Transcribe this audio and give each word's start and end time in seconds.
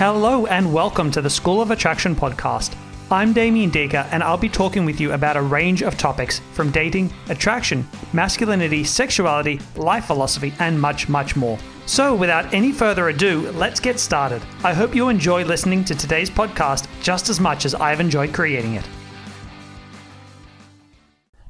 Hello 0.00 0.46
and 0.46 0.72
welcome 0.72 1.10
to 1.10 1.20
the 1.20 1.28
School 1.28 1.60
of 1.60 1.70
Attraction 1.70 2.16
podcast. 2.16 2.74
I'm 3.10 3.34
Damien 3.34 3.70
Diga 3.70 4.08
and 4.12 4.22
I'll 4.22 4.38
be 4.38 4.48
talking 4.48 4.86
with 4.86 4.98
you 4.98 5.12
about 5.12 5.36
a 5.36 5.42
range 5.42 5.82
of 5.82 5.98
topics 5.98 6.40
from 6.54 6.70
dating, 6.70 7.12
attraction, 7.28 7.86
masculinity, 8.14 8.82
sexuality, 8.82 9.60
life 9.76 10.06
philosophy, 10.06 10.54
and 10.58 10.80
much, 10.80 11.10
much 11.10 11.36
more. 11.36 11.58
So, 11.84 12.14
without 12.14 12.54
any 12.54 12.72
further 12.72 13.10
ado, 13.10 13.50
let's 13.50 13.78
get 13.78 14.00
started. 14.00 14.40
I 14.64 14.72
hope 14.72 14.94
you 14.94 15.10
enjoy 15.10 15.44
listening 15.44 15.84
to 15.84 15.94
today's 15.94 16.30
podcast 16.30 16.88
just 17.02 17.28
as 17.28 17.38
much 17.38 17.66
as 17.66 17.74
I've 17.74 18.00
enjoyed 18.00 18.32
creating 18.32 18.76
it. 18.76 18.88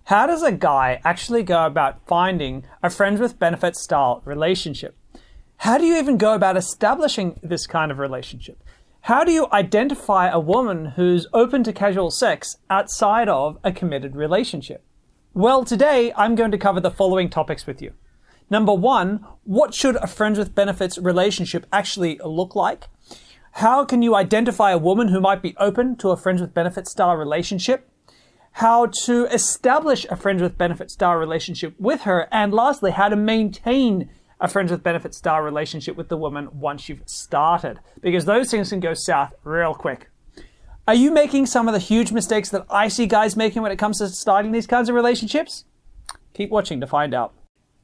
How 0.06 0.26
does 0.26 0.42
a 0.42 0.50
guy 0.50 1.00
actually 1.04 1.44
go 1.44 1.66
about 1.66 2.04
finding 2.04 2.64
a 2.82 2.90
friends 2.90 3.20
with 3.20 3.38
benefits 3.38 3.80
style 3.80 4.22
relationship? 4.24 4.96
How 5.60 5.76
do 5.76 5.84
you 5.84 5.98
even 5.98 6.16
go 6.16 6.32
about 6.34 6.56
establishing 6.56 7.38
this 7.42 7.66
kind 7.66 7.92
of 7.92 7.98
relationship? 7.98 8.64
How 9.02 9.24
do 9.24 9.30
you 9.30 9.46
identify 9.52 10.26
a 10.26 10.40
woman 10.40 10.86
who's 10.96 11.26
open 11.34 11.64
to 11.64 11.72
casual 11.74 12.10
sex 12.10 12.56
outside 12.70 13.28
of 13.28 13.58
a 13.62 13.70
committed 13.70 14.16
relationship? 14.16 14.82
Well, 15.34 15.66
today 15.66 16.14
I'm 16.16 16.34
going 16.34 16.50
to 16.52 16.56
cover 16.56 16.80
the 16.80 16.90
following 16.90 17.28
topics 17.28 17.66
with 17.66 17.82
you. 17.82 17.92
Number 18.48 18.72
one, 18.72 19.22
what 19.44 19.74
should 19.74 19.96
a 19.96 20.06
friends 20.06 20.38
with 20.38 20.54
benefits 20.54 20.96
relationship 20.96 21.66
actually 21.70 22.18
look 22.24 22.56
like? 22.56 22.88
How 23.52 23.84
can 23.84 24.00
you 24.00 24.14
identify 24.14 24.70
a 24.70 24.78
woman 24.78 25.08
who 25.08 25.20
might 25.20 25.42
be 25.42 25.54
open 25.58 25.94
to 25.96 26.08
a 26.08 26.16
friends 26.16 26.40
with 26.40 26.54
benefits 26.54 26.90
style 26.90 27.16
relationship? 27.16 27.86
How 28.52 28.86
to 29.04 29.26
establish 29.26 30.06
a 30.08 30.16
friends 30.16 30.40
with 30.40 30.56
benefits 30.56 30.94
style 30.94 31.16
relationship 31.16 31.74
with 31.78 32.00
her? 32.02 32.28
And 32.32 32.54
lastly, 32.54 32.92
how 32.92 33.10
to 33.10 33.16
maintain 33.16 34.08
a 34.40 34.48
friends 34.48 34.70
with 34.70 34.82
benefits 34.82 35.18
style 35.18 35.40
relationship 35.40 35.96
with 35.96 36.08
the 36.08 36.16
woman 36.16 36.48
once 36.52 36.88
you've 36.88 37.02
started, 37.06 37.78
because 38.00 38.24
those 38.24 38.50
things 38.50 38.70
can 38.70 38.80
go 38.80 38.94
south 38.94 39.34
real 39.44 39.74
quick. 39.74 40.08
Are 40.88 40.94
you 40.94 41.10
making 41.10 41.46
some 41.46 41.68
of 41.68 41.74
the 41.74 41.78
huge 41.78 42.10
mistakes 42.10 42.48
that 42.48 42.64
I 42.70 42.88
see 42.88 43.06
guys 43.06 43.36
making 43.36 43.62
when 43.62 43.70
it 43.70 43.78
comes 43.78 43.98
to 43.98 44.08
starting 44.08 44.50
these 44.50 44.66
kinds 44.66 44.88
of 44.88 44.94
relationships? 44.94 45.64
Keep 46.34 46.50
watching 46.50 46.80
to 46.80 46.86
find 46.86 47.14
out. 47.14 47.34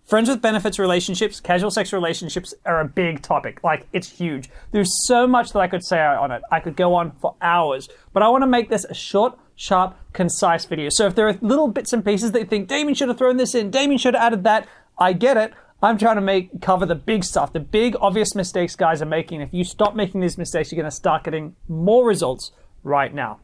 Friends 0.07 0.29
with 0.29 0.41
benefits 0.41 0.79
relationships, 0.79 1.41
casual 1.41 1.71
sex 1.71 1.93
relationships 1.93 2.55
are 2.65 2.81
a 2.81 2.85
big 2.85 3.23
topic. 3.23 3.63
Like, 3.65 3.89
it's 3.93 4.09
huge. 4.09 4.48
There's 4.70 5.07
so 5.07 5.27
much 5.27 5.53
that 5.53 5.59
I 5.59 5.67
could 5.67 5.85
say 5.85 6.01
on 6.01 6.31
it. 6.31 6.43
I 6.53 6.61
could 6.61 6.77
go 6.77 6.95
on 6.95 7.11
for 7.20 7.35
hours, 7.43 7.89
but 8.13 8.23
I 8.23 8.29
want 8.29 8.43
to 8.43 8.47
make 8.47 8.70
this 8.70 8.85
a 8.85 8.95
short, 8.95 9.37
sharp, 9.57 9.97
concise 10.13 10.65
video. 10.65 10.91
So 10.91 11.07
if 11.07 11.17
there 11.17 11.29
are 11.29 11.37
little 11.41 11.67
bits 11.67 11.93
and 11.93 12.05
pieces 12.05 12.31
that 12.33 12.39
you 12.39 12.47
think 12.47 12.69
Damien 12.69 12.95
should 12.95 13.09
have 13.09 13.19
thrown 13.19 13.37
this 13.37 13.55
in, 13.55 13.70
Damien 13.70 13.98
should 13.98 14.15
have 14.15 14.23
added 14.23 14.45
that, 14.45 14.69
I 14.97 15.13
get 15.13 15.37
it. 15.37 15.53
I'm 15.83 15.99
trying 15.99 16.17
to 16.17 16.23
make 16.23 16.63
cover 16.63 16.87
the 16.87 16.95
big 16.95 17.23
stuff, 17.23 17.53
the 17.53 17.61
big 17.61 17.97
obvious 18.01 18.35
mistakes 18.35 18.75
guys 18.77 19.03
are 19.03 19.07
making. 19.07 19.43
If 19.43 19.53
you 19.53 19.63
stop 19.63 19.95
making 19.95 20.21
these 20.21 20.39
mistakes, 20.39 20.73
you're 20.73 20.81
going 20.81 20.91
to 20.91 20.97
start 20.97 21.25
getting 21.25 21.55
more 21.69 22.07
results 22.07 22.51
right 22.83 23.13
now. 23.13 23.41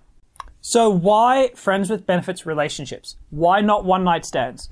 So 0.62 0.88
why 0.88 1.50
friends 1.54 1.90
with 1.90 2.06
benefits 2.06 2.46
relationships? 2.46 3.16
Why 3.30 3.60
not 3.60 3.84
one 3.84 4.04
night 4.04 4.24
stands? 4.24 4.70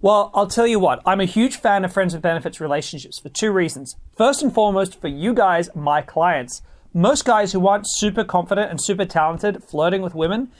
Well, 0.00 0.30
I'll 0.34 0.46
tell 0.46 0.66
you 0.66 0.78
what, 0.78 1.02
I'm 1.04 1.20
a 1.20 1.24
huge 1.24 1.56
fan 1.56 1.84
of 1.84 1.92
friends 1.92 2.14
with 2.14 2.22
benefits 2.22 2.60
relationships 2.60 3.18
for 3.18 3.28
two 3.28 3.52
reasons. 3.52 3.96
First 4.16 4.42
and 4.42 4.52
foremost, 4.52 5.00
for 5.00 5.08
you 5.08 5.34
guys, 5.34 5.68
my 5.74 6.02
clients. 6.02 6.62
Most 6.94 7.24
guys 7.24 7.52
who 7.52 7.66
aren't 7.66 7.88
super 7.88 8.22
confident 8.22 8.70
and 8.70 8.82
super 8.82 9.04
talented 9.04 9.64
flirting 9.64 10.00
with 10.02 10.14
women, 10.14 10.50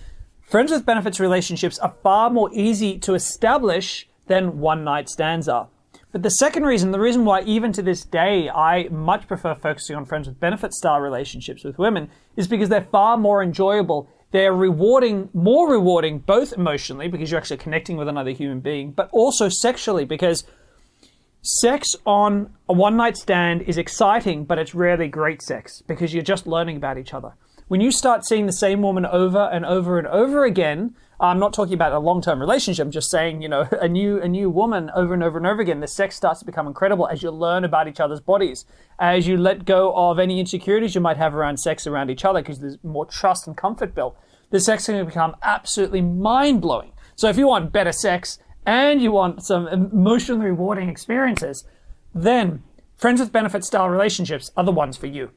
friends 0.43 0.73
with 0.73 0.85
benefits 0.85 1.21
relationships 1.21 1.79
are 1.79 1.95
far 2.03 2.29
more 2.29 2.51
easy 2.53 2.99
to 2.99 3.15
establish 3.15 4.09
than 4.27 4.59
one 4.59 4.83
night 4.83 5.09
stands 5.09 5.49
are. 5.49 5.69
But 6.15 6.23
the 6.23 6.31
second 6.31 6.63
reason, 6.63 6.93
the 6.93 7.01
reason 7.01 7.25
why 7.25 7.43
even 7.43 7.73
to 7.73 7.83
this 7.83 8.05
day 8.05 8.49
I 8.49 8.87
much 8.89 9.27
prefer 9.27 9.57
focusing 9.57 9.97
on 9.97 10.05
friends 10.05 10.29
with 10.29 10.39
benefit 10.39 10.73
style 10.73 11.01
relationships 11.01 11.65
with 11.65 11.77
women 11.77 12.09
is 12.37 12.47
because 12.47 12.69
they're 12.69 12.87
far 12.93 13.17
more 13.17 13.43
enjoyable. 13.43 14.09
They're 14.31 14.55
rewarding, 14.55 15.29
more 15.35 15.69
rewarding, 15.69 16.21
both 16.21 16.53
emotionally 16.53 17.09
because 17.09 17.33
you're 17.33 17.41
actually 17.41 17.57
connecting 17.57 17.97
with 17.97 18.07
another 18.07 18.31
human 18.31 18.61
being, 18.61 18.93
but 18.93 19.09
also 19.11 19.49
sexually 19.49 20.05
because 20.05 20.45
sex 21.43 21.97
on 22.07 22.55
a 22.69 22.73
one 22.73 22.97
night 22.97 23.17
stand 23.17 23.63
is 23.63 23.77
exciting, 23.77 24.45
but 24.45 24.57
it's 24.57 24.73
rarely 24.73 25.09
great 25.09 25.43
sex 25.43 25.83
because 25.89 26.15
you're 26.15 26.23
just 26.23 26.47
learning 26.47 26.77
about 26.77 26.97
each 26.97 27.13
other. 27.13 27.33
When 27.67 27.81
you 27.81 27.91
start 27.91 28.25
seeing 28.25 28.47
the 28.47 28.53
same 28.53 28.83
woman 28.83 29.05
over 29.05 29.51
and 29.53 29.67
over 29.67 29.99
and 29.99 30.07
over 30.07 30.45
again, 30.45 30.95
I'm 31.21 31.39
not 31.39 31.53
talking 31.53 31.75
about 31.75 31.93
a 31.93 31.99
long-term 31.99 32.41
relationship. 32.41 32.85
I'm 32.85 32.91
just 32.91 33.11
saying, 33.11 33.43
you 33.43 33.49
know, 33.49 33.69
a 33.81 33.89
new 33.89 34.21
a 34.21 34.29
new 34.29 34.51
woman 34.51 34.91
over 34.95 35.15
and 35.15 35.23
over 35.23 35.39
and 35.39 35.47
over 35.47 35.63
again. 35.63 35.81
The 35.81 35.89
sex 35.89 36.17
starts 36.17 36.41
to 36.41 36.47
become 36.47 36.67
incredible 36.67 37.09
as 37.09 37.23
you 37.23 37.31
learn 37.31 37.65
about 37.65 37.89
each 37.89 38.01
other's 38.01 38.21
bodies, 38.21 38.65
as 38.99 39.27
you 39.27 39.37
let 39.37 39.65
go 39.65 39.93
of 39.95 40.19
any 40.19 40.41
insecurities 40.41 40.95
you 40.95 41.01
might 41.01 41.17
have 41.17 41.35
around 41.35 41.59
sex 41.59 41.87
around 41.87 42.11
each 42.11 42.25
other, 42.25 42.41
because 42.41 42.61
there's 42.61 42.79
more 42.83 43.07
trust 43.07 43.47
and 43.47 43.57
comfort 43.57 43.95
built. 43.95 44.17
The 44.51 44.61
sex 44.61 44.87
can 44.87 45.05
become 45.05 45.37
absolutely 45.43 46.01
mind 46.01 46.61
blowing. 46.61 46.93
So 47.17 47.29
if 47.29 47.37
you 47.37 47.47
want 47.47 47.73
better 47.73 47.93
sex 47.93 48.39
and 48.67 49.01
you 49.01 49.13
want 49.13 49.45
some 49.45 49.69
emotionally 49.69 50.47
rewarding 50.47 50.89
experiences, 50.89 51.65
then 52.15 52.63
friends 52.97 53.21
with 53.21 53.33
benefit 53.33 53.65
style 53.65 53.89
relationships 53.89 54.51
are 54.57 54.65
the 54.65 54.73
ones 54.73 54.97
for 54.97 55.07
you. 55.07 55.31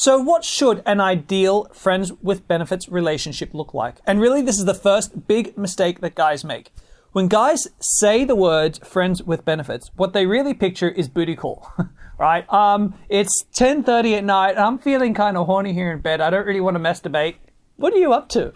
So, 0.00 0.16
what 0.16 0.44
should 0.44 0.80
an 0.86 1.00
ideal 1.00 1.64
friends 1.72 2.12
with 2.22 2.46
benefits 2.46 2.88
relationship 2.88 3.52
look 3.52 3.74
like? 3.74 3.96
And 4.06 4.20
really, 4.20 4.42
this 4.42 4.56
is 4.56 4.64
the 4.64 4.72
first 4.72 5.26
big 5.26 5.58
mistake 5.58 6.02
that 6.02 6.14
guys 6.14 6.44
make. 6.44 6.70
When 7.10 7.26
guys 7.26 7.66
say 7.80 8.22
the 8.22 8.36
words 8.36 8.78
friends 8.86 9.24
with 9.24 9.44
benefits, 9.44 9.90
what 9.96 10.12
they 10.12 10.24
really 10.24 10.54
picture 10.54 10.88
is 10.88 11.08
booty 11.08 11.34
call, 11.34 11.72
right? 12.18 12.48
Um, 12.48 12.94
it's 13.08 13.44
10:30 13.56 14.18
at 14.18 14.24
night. 14.24 14.56
I'm 14.56 14.78
feeling 14.78 15.14
kind 15.14 15.36
of 15.36 15.46
horny 15.46 15.72
here 15.72 15.90
in 15.90 15.98
bed. 15.98 16.20
I 16.20 16.30
don't 16.30 16.46
really 16.46 16.60
want 16.60 16.76
to 16.76 16.80
masturbate. 16.80 17.34
What 17.74 17.92
are 17.92 17.98
you 17.98 18.12
up 18.12 18.28
to? 18.28 18.52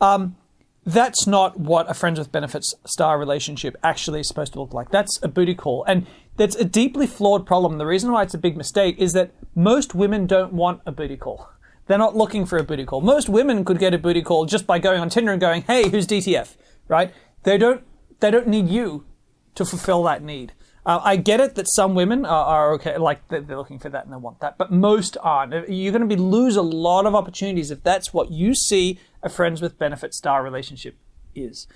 Um, 0.00 0.34
that's 0.84 1.24
not 1.24 1.60
what 1.60 1.88
a 1.88 1.94
friends 1.94 2.18
with 2.18 2.32
benefits 2.32 2.74
star 2.84 3.16
relationship 3.16 3.76
actually 3.84 4.20
is 4.20 4.28
supposed 4.28 4.54
to 4.54 4.60
look 4.60 4.74
like. 4.74 4.90
That's 4.90 5.22
a 5.22 5.28
booty 5.28 5.54
call. 5.54 5.84
And 5.84 6.08
that's 6.36 6.56
a 6.56 6.64
deeply 6.64 7.06
flawed 7.06 7.46
problem. 7.46 7.78
The 7.78 7.86
reason 7.86 8.12
why 8.12 8.22
it's 8.22 8.34
a 8.34 8.38
big 8.38 8.56
mistake 8.56 8.96
is 8.98 9.12
that 9.12 9.32
most 9.54 9.94
women 9.94 10.26
don't 10.26 10.52
want 10.52 10.80
a 10.86 10.92
booty 10.92 11.16
call. 11.16 11.50
They're 11.86 11.98
not 11.98 12.16
looking 12.16 12.46
for 12.46 12.56
a 12.56 12.62
booty 12.62 12.84
call. 12.84 13.00
Most 13.00 13.28
women 13.28 13.64
could 13.64 13.78
get 13.78 13.94
a 13.94 13.98
booty 13.98 14.22
call 14.22 14.46
just 14.46 14.66
by 14.66 14.78
going 14.78 15.00
on 15.00 15.10
Tinder 15.10 15.32
and 15.32 15.40
going, 15.40 15.62
"Hey, 15.62 15.88
who's 15.88 16.06
DTF?" 16.06 16.56
Right? 16.88 17.12
They 17.42 17.58
don't. 17.58 17.82
They 18.20 18.30
don't 18.30 18.46
need 18.46 18.68
you 18.68 19.04
to 19.54 19.64
fulfill 19.64 20.02
that 20.04 20.22
need. 20.22 20.52
Uh, 20.86 21.00
I 21.02 21.16
get 21.16 21.40
it 21.40 21.56
that 21.56 21.66
some 21.68 21.94
women 21.94 22.24
are, 22.24 22.44
are, 22.44 22.72
okay, 22.74 22.96
like 22.96 23.26
they're 23.28 23.42
looking 23.42 23.78
for 23.78 23.90
that 23.90 24.04
and 24.04 24.12
they 24.12 24.16
want 24.16 24.40
that, 24.40 24.56
but 24.56 24.72
most 24.72 25.16
aren't. 25.22 25.68
You're 25.68 25.92
going 25.92 26.08
to 26.08 26.08
be 26.08 26.16
lose 26.16 26.56
a 26.56 26.62
lot 26.62 27.04
of 27.04 27.14
opportunities 27.14 27.70
if 27.70 27.82
that's 27.82 28.14
what 28.14 28.30
you 28.30 28.54
see 28.54 28.98
a 29.22 29.28
friends 29.28 29.60
with 29.60 29.78
benefits 29.78 30.16
star 30.16 30.42
relationship 30.42 30.96
is. 31.34 31.66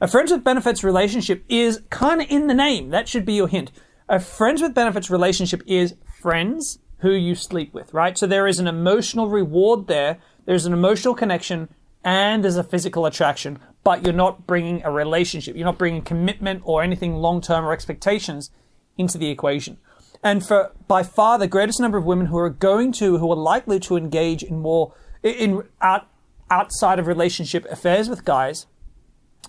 A 0.00 0.08
friends 0.08 0.30
with 0.30 0.44
benefits 0.44 0.84
relationship 0.84 1.44
is 1.48 1.82
kind 1.88 2.20
of 2.20 2.30
in 2.30 2.46
the 2.46 2.54
name. 2.54 2.90
That 2.90 3.08
should 3.08 3.24
be 3.24 3.34
your 3.34 3.48
hint. 3.48 3.72
A 4.12 4.20
friends 4.20 4.60
with 4.60 4.74
benefits 4.74 5.08
relationship 5.08 5.62
is 5.66 5.94
friends 6.20 6.78
who 6.98 7.12
you 7.12 7.34
sleep 7.34 7.72
with, 7.72 7.94
right? 7.94 8.18
So 8.18 8.26
there 8.26 8.46
is 8.46 8.58
an 8.58 8.66
emotional 8.68 9.30
reward 9.30 9.86
there. 9.86 10.18
There's 10.44 10.66
an 10.66 10.74
emotional 10.74 11.14
connection 11.14 11.70
and 12.04 12.44
there's 12.44 12.58
a 12.58 12.62
physical 12.62 13.06
attraction, 13.06 13.58
but 13.82 14.04
you're 14.04 14.12
not 14.12 14.46
bringing 14.46 14.82
a 14.84 14.90
relationship. 14.90 15.56
You're 15.56 15.64
not 15.64 15.78
bringing 15.78 16.02
commitment 16.02 16.60
or 16.66 16.82
anything 16.82 17.14
long 17.14 17.40
term 17.40 17.64
or 17.64 17.72
expectations 17.72 18.50
into 18.98 19.16
the 19.16 19.30
equation. 19.30 19.78
And 20.22 20.46
for 20.46 20.72
by 20.86 21.04
far 21.04 21.38
the 21.38 21.48
greatest 21.48 21.80
number 21.80 21.96
of 21.96 22.04
women 22.04 22.26
who 22.26 22.36
are 22.36 22.50
going 22.50 22.92
to, 22.92 23.16
who 23.16 23.32
are 23.32 23.36
likely 23.36 23.80
to 23.80 23.96
engage 23.96 24.42
in 24.42 24.58
more, 24.58 24.92
in 25.22 25.62
out, 25.80 26.06
outside 26.50 26.98
of 26.98 27.06
relationship 27.06 27.64
affairs 27.70 28.10
with 28.10 28.26
guys, 28.26 28.66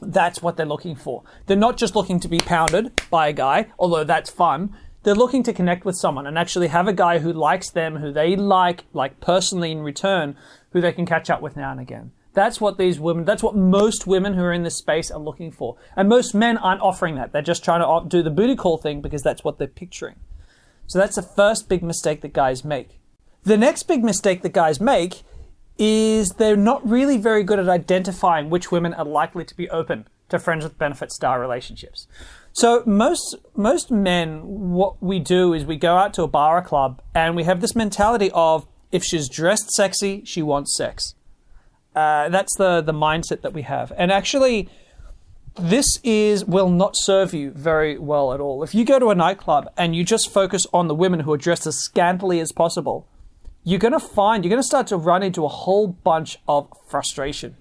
that's 0.02 0.42
what 0.42 0.58
they're 0.58 0.66
looking 0.66 0.96
for. 0.96 1.24
They're 1.46 1.58
not 1.58 1.78
just 1.78 1.96
looking 1.96 2.20
to 2.22 2.28
be 2.28 2.40
pounded 2.40 3.00
by 3.10 3.28
a 3.28 3.34
guy, 3.34 3.68
although 3.78 4.04
that's 4.04 4.30
fun. 4.30 4.76
They're 5.04 5.16
looking 5.16 5.44
to 5.44 5.54
connect 5.54 5.86
with 5.86 5.98
someone 5.98 6.26
and 6.26 6.38
actually 6.38 6.68
have 6.68 6.88
a 6.88 6.94
guy 6.94 7.20
who 7.20 7.34
likes 7.34 7.70
them, 7.70 7.98
who 7.98 8.12
they 8.12 8.36
like, 8.36 8.86
like 8.94 9.20
personally 9.20 9.72
in 9.72 9.82
return, 9.82 10.36
who 10.72 10.82
they 10.82 10.94
can 10.94 11.06
catch 11.06 11.30
up 11.30 11.42
with 11.42 11.58
now 11.58 11.72
and 11.72 11.80
again. 11.80 12.12
That's 12.34 12.60
what 12.60 12.78
these 12.78 13.00
women, 13.00 13.26
that's 13.26 13.44
what 13.44 13.56
most 13.56 14.08
women 14.08 14.34
who 14.34 14.42
are 14.42 14.54
in 14.54 14.64
this 14.64 14.78
space 14.78 15.12
are 15.12 15.20
looking 15.20 15.52
for. 15.52 15.78
And 15.96 16.10
most 16.10 16.34
men 16.34 16.58
aren't 16.58 16.82
offering 16.82 17.16
that. 17.16 17.32
They're 17.32 17.42
just 17.42 17.64
trying 17.64 17.82
to 17.82 18.10
do 18.10 18.24
the 18.24 18.32
booty 18.32 18.56
call 18.56 18.78
thing 18.78 19.02
because 19.02 19.22
that's 19.22 19.44
what 19.44 19.60
they're 19.60 19.68
picturing. 19.68 20.16
So 20.88 21.00
that's 21.00 21.16
the 21.16 21.22
first 21.22 21.70
big 21.70 21.84
mistake 21.84 22.22
that 22.22 22.34
guys 22.34 22.66
make. 22.66 23.00
The 23.44 23.58
next 23.58 23.84
big 23.84 24.04
mistake 24.04 24.42
that 24.42 24.54
guys 24.54 24.80
make 24.80 25.24
is 25.78 26.30
they're 26.32 26.56
not 26.56 26.88
really 26.88 27.18
very 27.18 27.44
good 27.44 27.60
at 27.60 27.68
identifying 27.68 28.50
which 28.50 28.72
women 28.72 28.94
are 28.94 29.06
likely 29.06 29.44
to 29.46 29.56
be 29.56 29.70
open 29.70 30.08
to 30.30 30.40
friends 30.40 30.64
with 30.64 30.78
benefit 30.78 31.12
star 31.12 31.40
relationships. 31.40 32.08
So 32.54 32.84
most 32.86 33.36
most 33.56 33.90
men, 33.90 34.42
what 34.72 35.02
we 35.02 35.20
do 35.20 35.54
is 35.54 35.66
we 35.66 35.76
go 35.78 35.98
out 35.98 36.14
to 36.16 36.24
a 36.24 36.28
bar 36.28 36.60
or 36.60 36.62
club 36.62 37.02
and 37.16 37.36
we 37.36 37.44
have 37.44 37.62
this 37.62 37.76
mentality 37.76 38.30
of 38.34 38.68
if 38.92 39.04
she's 39.04 39.28
dressed 39.28 39.72
sexy, 39.72 40.24
she 40.24 40.44
wants 40.44 40.78
sex. 40.78 41.16
Uh, 41.96 42.30
that's 42.30 42.56
the 42.58 42.82
the 42.82 42.94
mindset 42.94 43.42
that 43.42 43.54
we 43.54 43.64
have, 43.64 43.92
and 43.98 44.12
actually, 44.12 44.70
this 45.56 45.86
is 46.04 46.46
will 46.46 46.70
not 46.70 46.96
serve 46.96 47.34
you 47.34 47.52
very 47.52 47.98
well 47.98 48.34
at 48.34 48.40
all. 48.40 48.64
If 48.64 48.74
you 48.74 48.84
go 48.86 48.98
to 48.98 49.10
a 49.10 49.16
nightclub 49.16 49.70
and 49.78 49.96
you 49.96 50.04
just 50.04 50.32
focus 50.32 50.66
on 50.74 50.88
the 50.88 50.96
women 50.96 51.22
who 51.22 51.34
are 51.34 51.38
dressed 51.38 51.68
as 51.68 51.78
scantily 51.78 52.40
as 52.40 52.52
possible, 52.52 53.08
you're 53.64 53.80
going 53.80 53.94
to 53.94 54.00
find, 54.00 54.44
you're 54.44 54.50
going 54.50 54.62
to 54.62 54.68
start 54.68 54.88
to 54.88 54.98
run 54.98 55.24
into 55.24 55.46
a 55.46 55.50
whole 55.50 55.88
bunch 55.88 56.38
of 56.48 56.72
frustration. 56.88 57.56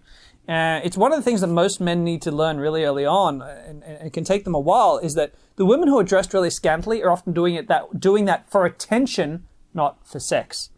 Uh, 0.48 0.80
it's 0.82 0.96
one 0.96 1.12
of 1.12 1.18
the 1.18 1.22
things 1.22 1.40
that 1.40 1.46
most 1.46 1.80
men 1.80 2.02
need 2.02 2.20
to 2.22 2.32
learn 2.32 2.58
really 2.58 2.84
early 2.84 3.06
on, 3.06 3.40
and, 3.42 3.82
and, 3.84 4.06
it 4.08 4.12
can 4.12 4.24
take 4.24 4.42
them 4.42 4.56
a 4.56 4.60
while. 4.60 4.98
Is 4.98 5.14
that 5.14 5.32
the 5.54 5.64
women 5.64 5.86
who 5.86 5.98
are 5.98 6.04
dressed 6.04 6.34
really 6.34 6.50
scantily 6.50 7.00
are 7.02 7.10
often 7.10 7.32
doing 7.32 7.54
it 7.54 7.68
that 7.68 8.00
doing 8.00 8.24
that 8.24 8.50
for 8.50 8.66
attention, 8.66 9.44
not 9.72 10.04
for 10.06 10.18
sex. 10.18 10.70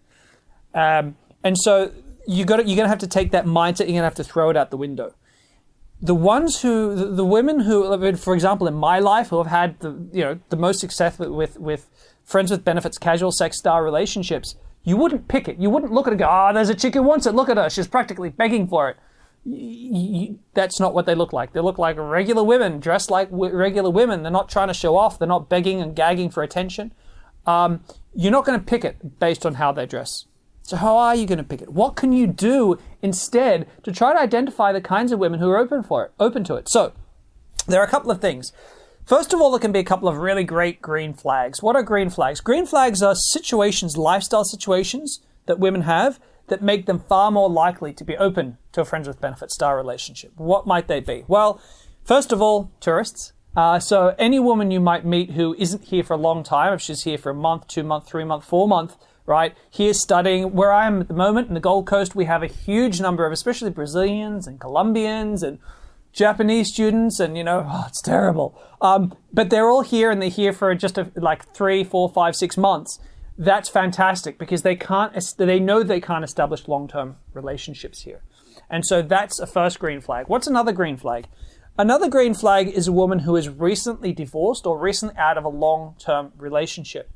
Um, 0.75 1.17
and 1.43 1.57
so 1.59 1.93
you 2.27 2.45
got 2.45 2.57
you're 2.69 2.77
going 2.77 2.85
to 2.85 2.89
have 2.89 2.99
to 2.99 3.07
take 3.07 3.31
that 3.31 3.47
mindset. 3.47 3.81
You're 3.81 3.95
going 3.95 4.01
to 4.01 4.03
have 4.03 4.15
to 4.17 4.25
throw 4.25 4.51
it 4.51 4.57
out 4.57 4.71
the 4.71 4.77
window. 4.77 5.15
The 6.03 6.15
ones 6.15 6.61
who, 6.61 6.95
the, 6.95 7.07
the 7.07 7.25
women 7.25 7.61
who, 7.61 8.17
for 8.17 8.35
example, 8.35 8.67
in 8.67 8.75
my 8.75 8.99
life, 8.99 9.29
who 9.29 9.39
have 9.39 9.47
had 9.47 9.81
the 9.81 9.93
you 10.13 10.23
know 10.23 10.39
the 10.51 10.57
most 10.57 10.79
success 10.79 11.19
with 11.19 11.31
with, 11.31 11.59
with 11.59 11.89
friends 12.23 12.51
with 12.51 12.65
benefits, 12.65 12.99
casual 12.99 13.33
sex 13.33 13.59
style 13.59 13.81
relationships, 13.81 14.57
you 14.85 14.97
wouldn't 14.97 15.29
pick 15.29 15.49
it. 15.49 15.59
You 15.59 15.71
wouldn't 15.71 15.93
look 15.93 16.07
at 16.07 16.11
it 16.11 16.15
and 16.15 16.19
go, 16.21 16.27
ah, 16.29 16.51
oh, 16.51 16.55
there's 16.55 16.69
a 16.69 16.75
chick 16.75 16.95
who 16.95 17.03
wants 17.03 17.27
it. 17.27 17.35
Look 17.35 17.49
at 17.49 17.57
her. 17.57 17.71
She's 17.71 17.89
practically 17.89 18.29
begging 18.29 18.69
for 18.69 18.91
it. 18.91 20.41
that's 20.55 20.79
not 20.79 20.95
what 20.95 21.07
they 21.07 21.15
look 21.15 21.33
like. 21.33 21.55
They 21.55 21.61
look 21.61 21.79
like 21.79 21.97
regular 21.99 22.45
women, 22.45 22.81
dressed 22.81 23.11
like 23.11 23.29
regular 23.31 23.91
women. 23.91 24.23
They're 24.23 24.31
not 24.31 24.51
trying 24.51 24.69
to 24.69 24.75
show 24.75 24.97
off. 24.97 25.19
They're 25.19 25.27
not 25.27 25.49
begging 25.49 25.81
and 25.81 25.97
gagging 25.97 26.31
for 26.31 26.43
attention. 26.43 26.93
Um, 27.47 27.81
you're 28.15 28.33
not 28.33 28.45
going 28.45 28.59
to 28.59 28.65
pick 28.65 28.85
it 28.85 29.19
based 29.19 29.45
on 29.45 29.55
how 29.55 29.73
they 29.73 29.87
dress. 29.87 30.27
So 30.63 30.77
how 30.77 30.97
are 30.97 31.15
you 31.15 31.27
going 31.27 31.39
to 31.39 31.45
pick 31.45 31.61
it? 31.61 31.73
What 31.73 31.95
can 31.95 32.13
you 32.13 32.27
do 32.27 32.79
instead 33.03 33.67
to 33.83 33.93
try 33.93 34.15
to 34.15 34.21
identify 34.21 34.73
the 34.73 34.81
kinds 34.81 35.13
of 35.13 35.19
women 35.19 35.41
who 35.41 35.51
are 35.51 35.59
open 35.59 35.83
for 35.83 36.05
it, 36.07 36.13
open 36.19 36.43
to 36.45 36.55
it? 36.55 36.71
So 36.71 36.93
there 37.67 37.81
are 37.81 37.85
a 37.85 37.91
couple 37.91 38.11
of 38.11 38.21
things. 38.21 38.53
First 39.07 39.35
of 39.35 39.41
all, 39.41 39.51
there 39.51 39.61
can 39.61 39.73
be 39.73 39.81
a 39.81 39.85
couple 39.85 40.09
of 40.09 40.17
really 40.17 40.45
great 40.45 40.81
green 40.81 41.13
flags. 41.13 41.63
What 41.63 41.77
are 41.77 41.83
green 41.83 42.09
flags? 42.09 42.41
Green 42.41 42.65
flags 42.65 43.03
are 43.03 43.15
situations, 43.15 43.99
lifestyle 43.99 44.45
situations 44.45 45.21
that 45.45 45.59
women 45.59 45.83
have 45.83 46.19
that 46.47 46.63
make 46.63 46.87
them 46.87 47.01
far 47.01 47.31
more 47.31 47.51
likely 47.51 47.93
to 47.93 48.05
be 48.05 48.17
open 48.17 48.57
to 48.73 48.81
a 48.81 48.85
friends 48.85 49.07
with 49.07 49.21
benefit 49.21 49.51
style 49.51 49.75
relationship. 49.75 50.33
What 50.37 50.67
might 50.67 50.89
they 50.89 51.01
be? 51.01 51.25
Well, 51.29 51.61
first 52.03 52.33
of 52.33 52.41
all, 52.41 52.71
tourists. 52.81 53.35
Uh, 53.55 53.79
so 53.79 54.15
any 54.19 54.41
woman 54.41 54.71
you 54.71 54.81
might 54.81 55.05
meet 55.05 55.33
who 55.33 55.55
isn't 55.59 55.85
here 55.85 56.03
for 56.03 56.15
a 56.15 56.19
long 56.19 56.43
time, 56.43 56.73
if 56.73 56.81
she's 56.81 57.05
here 57.05 57.19
for 57.19 57.31
a 57.31 57.35
month, 57.35 57.69
two 57.69 57.83
month, 57.83 58.07
three 58.07 58.25
month, 58.25 58.45
four 58.45 58.67
month, 58.67 58.97
right? 59.27 59.55
Here 59.71 59.93
studying 59.93 60.55
where 60.55 60.73
I 60.73 60.87
am 60.87 61.03
at 61.03 61.09
the 61.09 61.15
moment 61.15 61.49
in 61.49 61.55
the 61.55 61.61
Gold 61.61 61.87
Coast, 61.87 62.17
we 62.17 62.25
have 62.25 62.43
a 62.43 62.47
huge 62.47 63.03
number 63.03 63.27
of, 63.27 63.33
especially 63.33 63.71
Brazilians 63.71 64.47
and 64.47 64.59
Colombians 64.59 65.43
and 65.43 65.59
Japanese 66.15 66.73
students, 66.73 67.21
and 67.21 67.37
you 67.37 67.45
know, 67.45 67.67
oh, 67.71 67.85
it's 67.89 68.01
terrible. 68.01 68.59
Um, 68.81 69.15
but 69.33 69.51
they're 69.51 69.69
all 69.69 69.83
here, 69.83 70.11
and 70.11 70.23
they're 70.23 70.31
here 70.31 70.53
for 70.53 70.75
just 70.75 70.97
a, 70.97 71.11
like 71.17 71.53
three, 71.53 71.85
four, 71.85 72.09
five, 72.09 72.37
six 72.37 72.57
months. 72.57 72.99
That's 73.37 73.69
fantastic 73.69 74.39
because 74.39 74.63
they 74.63 74.77
can't. 74.77 75.13
They 75.37 75.61
know 75.61 75.83
they 75.83 76.01
can't 76.01 76.25
establish 76.25 76.69
long-term 76.69 77.17
relationships 77.35 78.03
here, 78.03 78.23
and 78.71 78.87
so 78.87 79.03
that's 79.03 79.41
a 79.41 79.47
first 79.47 79.79
green 79.79 80.01
flag. 80.01 80.29
What's 80.29 80.47
another 80.47 80.73
green 80.73 80.97
flag? 80.97 81.27
Another 81.77 82.09
green 82.09 82.35
flag 82.35 82.69
is 82.69 82.87
a 82.87 82.93
woman 82.93 83.21
who 83.21 83.35
is 83.35 83.49
recently 83.49 84.13
divorced 84.13 84.65
or 84.65 84.79
recently 84.79 85.17
out 85.19 85.37
of 85.37 85.45
a 85.45 85.49
long-term 85.49 86.33
relationship 86.39 87.11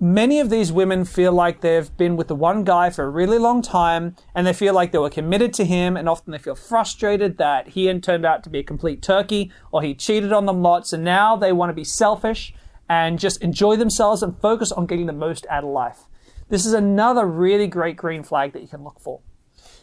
many 0.00 0.40
of 0.40 0.48
these 0.48 0.72
women 0.72 1.04
feel 1.04 1.30
like 1.30 1.60
they've 1.60 1.94
been 1.98 2.16
with 2.16 2.26
the 2.28 2.34
one 2.34 2.64
guy 2.64 2.88
for 2.88 3.04
a 3.04 3.10
really 3.10 3.38
long 3.38 3.60
time 3.60 4.16
and 4.34 4.46
they 4.46 4.52
feel 4.52 4.72
like 4.72 4.92
they 4.92 4.98
were 4.98 5.10
committed 5.10 5.52
to 5.52 5.64
him 5.64 5.94
and 5.94 6.08
often 6.08 6.32
they 6.32 6.38
feel 6.38 6.54
frustrated 6.54 7.36
that 7.36 7.68
he 7.68 7.92
turned 8.00 8.24
out 8.24 8.42
to 8.42 8.48
be 8.48 8.60
a 8.60 8.62
complete 8.62 9.02
turkey 9.02 9.52
or 9.70 9.82
he 9.82 9.94
cheated 9.94 10.32
on 10.32 10.46
them 10.46 10.62
lots 10.62 10.94
and 10.94 11.04
now 11.04 11.36
they 11.36 11.52
want 11.52 11.68
to 11.68 11.74
be 11.74 11.84
selfish 11.84 12.54
and 12.88 13.18
just 13.18 13.42
enjoy 13.42 13.76
themselves 13.76 14.22
and 14.22 14.40
focus 14.40 14.72
on 14.72 14.86
getting 14.86 15.06
the 15.06 15.12
most 15.12 15.46
out 15.50 15.64
of 15.64 15.70
life. 15.70 16.00
This 16.48 16.64
is 16.64 16.72
another 16.72 17.26
really 17.26 17.66
great 17.66 17.96
green 17.96 18.22
flag 18.22 18.54
that 18.54 18.62
you 18.62 18.68
can 18.68 18.82
look 18.82 18.98
for. 19.00 19.20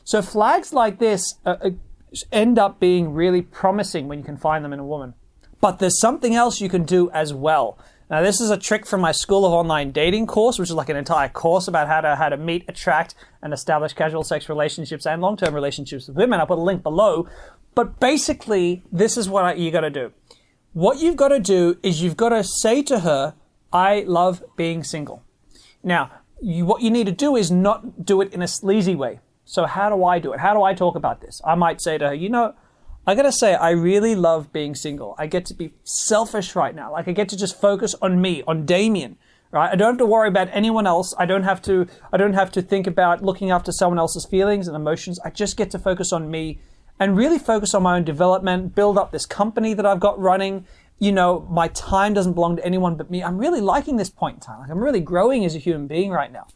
So 0.03 0.21
flags 0.21 0.73
like 0.73 0.97
this 0.97 1.35
uh, 1.45 1.55
uh 1.61 1.69
end 2.31 2.57
up 2.57 2.79
being 2.79 3.13
really 3.13 3.41
promising 3.41 4.07
when 4.07 4.17
you 4.17 4.25
can 4.25 4.37
find 4.37 4.65
them 4.65 4.73
in 4.73 4.79
a 4.79 4.85
woman. 4.85 5.13
But 5.59 5.79
there's 5.79 5.99
something 5.99 6.35
else 6.35 6.61
you 6.61 6.69
can 6.69 6.83
do 6.83 7.11
as 7.11 7.33
well. 7.33 7.77
Now, 8.09 8.21
this 8.21 8.39
is 8.39 8.50
a 8.50 8.57
trick 8.57 8.86
from 8.86 9.01
my 9.01 9.12
School 9.12 9.45
of 9.45 9.51
Online 9.51 9.92
Dating 9.92 10.27
course, 10.27 10.57
which 10.57 10.69
is 10.69 10.75
like 10.75 10.88
an 10.88 10.95
entire 10.95 11.27
course 11.27 11.68
about 11.68 11.89
how 11.89 12.00
to 12.00 12.15
how 12.15 12.30
to 12.30 12.38
meet, 12.38 12.63
attract, 12.69 13.15
and 13.42 13.54
establish 13.54 13.92
casual 13.92 14.24
sex 14.24 14.48
relationships 14.48 15.06
and 15.06 15.21
long-term 15.21 15.54
relationships 15.54 16.07
with 16.07 16.15
women. 16.15 16.39
I'll 16.39 16.48
put 16.48 16.57
a 16.57 16.62
link 16.62 16.83
below. 16.83 17.27
But 17.75 18.00
basically, 18.00 18.83
this 18.94 19.18
is 19.18 19.27
what 19.27 19.44
I, 19.44 19.54
you 19.54 19.71
got 19.71 19.81
to 19.81 19.89
do. 19.89 20.13
What 20.71 21.00
you've 21.00 21.18
got 21.18 21.30
to 21.30 21.39
do 21.39 21.77
is 21.83 22.01
you've 22.01 22.15
got 22.15 22.30
to 22.30 22.45
say 22.45 22.81
to 22.83 23.01
her, 23.01 23.36
"I 23.74 24.06
love 24.07 24.42
being 24.56 24.86
single." 24.86 25.24
Now, 25.83 26.09
you, 26.42 26.65
what 26.65 26.81
you 26.81 26.89
need 26.89 27.07
to 27.07 27.12
do 27.12 27.36
is 27.36 27.51
not 27.51 28.06
do 28.06 28.21
it 28.21 28.33
in 28.33 28.42
a 28.42 28.48
sleazy 28.48 28.95
way. 28.95 29.19
So, 29.44 29.65
how 29.65 29.89
do 29.89 30.06
I 30.06 30.19
do 30.19 30.31
it? 30.31 30.39
How 30.39 30.54
do 30.54 30.63
I 30.63 30.74
talk 30.74 30.95
about 30.95 31.19
this? 31.19 31.42
I 31.45 31.56
might 31.56 31.81
say 31.81 31.98
to 31.98 32.07
her, 32.07 32.13
"You 32.13 32.30
know." 32.30 32.54
I 33.09 33.15
gotta 33.15 33.31
say, 33.31 33.56
I 33.56 33.69
really 33.69 34.15
love 34.15 34.51
being 34.51 34.75
single. 34.75 35.15
I 35.18 35.27
get 35.27 35.45
to 35.45 35.54
be 35.54 35.71
selfish 35.86 36.57
right 36.57 36.75
now. 36.75 36.92
Like 36.92 37.07
I 37.07 37.13
get 37.13 37.30
to 37.30 37.38
just 37.38 37.59
focus 37.59 37.95
on 38.01 38.19
me, 38.19 38.44
on 38.45 38.65
Damien. 38.65 39.18
Right? 39.50 39.71
I 39.71 39.75
don't 39.77 39.94
have 39.94 39.98
to 40.00 40.06
worry 40.06 40.27
about 40.27 40.50
anyone 40.51 40.86
else. 40.86 41.15
I 41.18 41.25
don't 41.25 41.44
have 41.44 41.62
to. 41.62 41.88
I 42.12 42.18
don't 42.18 42.33
have 42.33 42.51
to 42.51 42.62
think 42.62 42.86
about 42.86 43.24
looking 43.24 43.50
after 43.50 43.71
someone 43.71 43.98
else's 43.98 44.25
feelings 44.25 44.68
and 44.68 44.75
emotions. 44.75 45.21
I 45.24 45.30
just 45.30 45.56
get 45.56 45.71
to 45.71 45.80
focus 45.80 46.12
on 46.12 46.30
me 46.30 46.59
and 47.00 47.15
really 47.15 47.39
focus 47.39 47.74
on 47.74 47.83
my 47.83 47.95
own 47.95 48.04
development. 48.04 48.75
Build 48.75 48.98
up 48.98 49.13
this 49.13 49.25
company 49.25 49.74
that 49.74 49.86
I've 49.86 50.01
got 50.01 50.19
running. 50.19 50.65
You 51.00 51.13
know, 51.13 51.48
my 51.50 51.69
time 51.69 52.13
doesn't 52.13 52.33
belong 52.33 52.57
to 52.57 52.65
anyone 52.65 52.95
but 52.95 53.09
me. 53.09 53.24
I'm 53.24 53.38
really 53.38 53.62
liking 53.62 53.95
this 53.95 54.09
point 54.09 54.36
in 54.36 54.42
time. 54.42 54.59
Like 54.59 54.69
I'm 54.69 54.80
really 54.80 55.00
growing 55.00 55.45
as 55.45 55.56
a 55.56 55.59
human 55.59 55.88
being 55.88 56.12
right 56.12 56.31
now. 56.31 56.48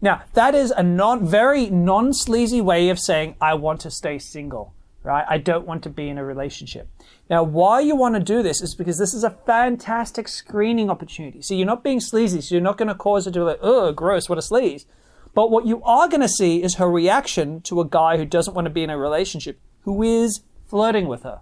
Now, 0.00 0.22
that 0.32 0.54
is 0.54 0.70
a 0.70 0.82
non, 0.82 1.26
very 1.26 1.68
non 1.68 2.14
sleazy 2.14 2.62
way 2.62 2.88
of 2.88 2.98
saying 2.98 3.36
I 3.42 3.52
want 3.54 3.82
to 3.82 3.90
stay 3.90 4.18
single 4.18 4.72
right? 5.06 5.24
I 5.28 5.38
don't 5.38 5.66
want 5.66 5.82
to 5.84 5.90
be 5.90 6.08
in 6.08 6.18
a 6.18 6.24
relationship. 6.24 6.88
Now, 7.30 7.44
why 7.44 7.80
you 7.80 7.94
want 7.94 8.16
to 8.16 8.20
do 8.20 8.42
this 8.42 8.60
is 8.60 8.74
because 8.74 8.98
this 8.98 9.14
is 9.14 9.22
a 9.24 9.30
fantastic 9.30 10.26
screening 10.26 10.90
opportunity. 10.90 11.40
So 11.42 11.54
you're 11.54 11.64
not 11.64 11.84
being 11.84 12.00
sleazy, 12.00 12.40
so 12.40 12.54
you're 12.54 12.62
not 12.62 12.76
going 12.76 12.88
to 12.88 12.94
cause 12.94 13.24
her 13.24 13.30
to 13.30 13.38
be 13.38 13.44
like, 13.44 13.60
oh, 13.62 13.92
gross, 13.92 14.28
what 14.28 14.38
a 14.38 14.42
sleaze. 14.42 14.84
But 15.32 15.50
what 15.50 15.66
you 15.66 15.82
are 15.84 16.08
going 16.08 16.22
to 16.22 16.28
see 16.28 16.62
is 16.62 16.74
her 16.74 16.90
reaction 16.90 17.60
to 17.62 17.80
a 17.80 17.88
guy 17.88 18.16
who 18.16 18.24
doesn't 18.24 18.54
want 18.54 18.66
to 18.66 18.70
be 18.70 18.82
in 18.82 18.90
a 18.90 18.98
relationship, 18.98 19.60
who 19.82 20.02
is 20.02 20.40
flirting 20.66 21.06
with 21.06 21.22
her. 21.22 21.40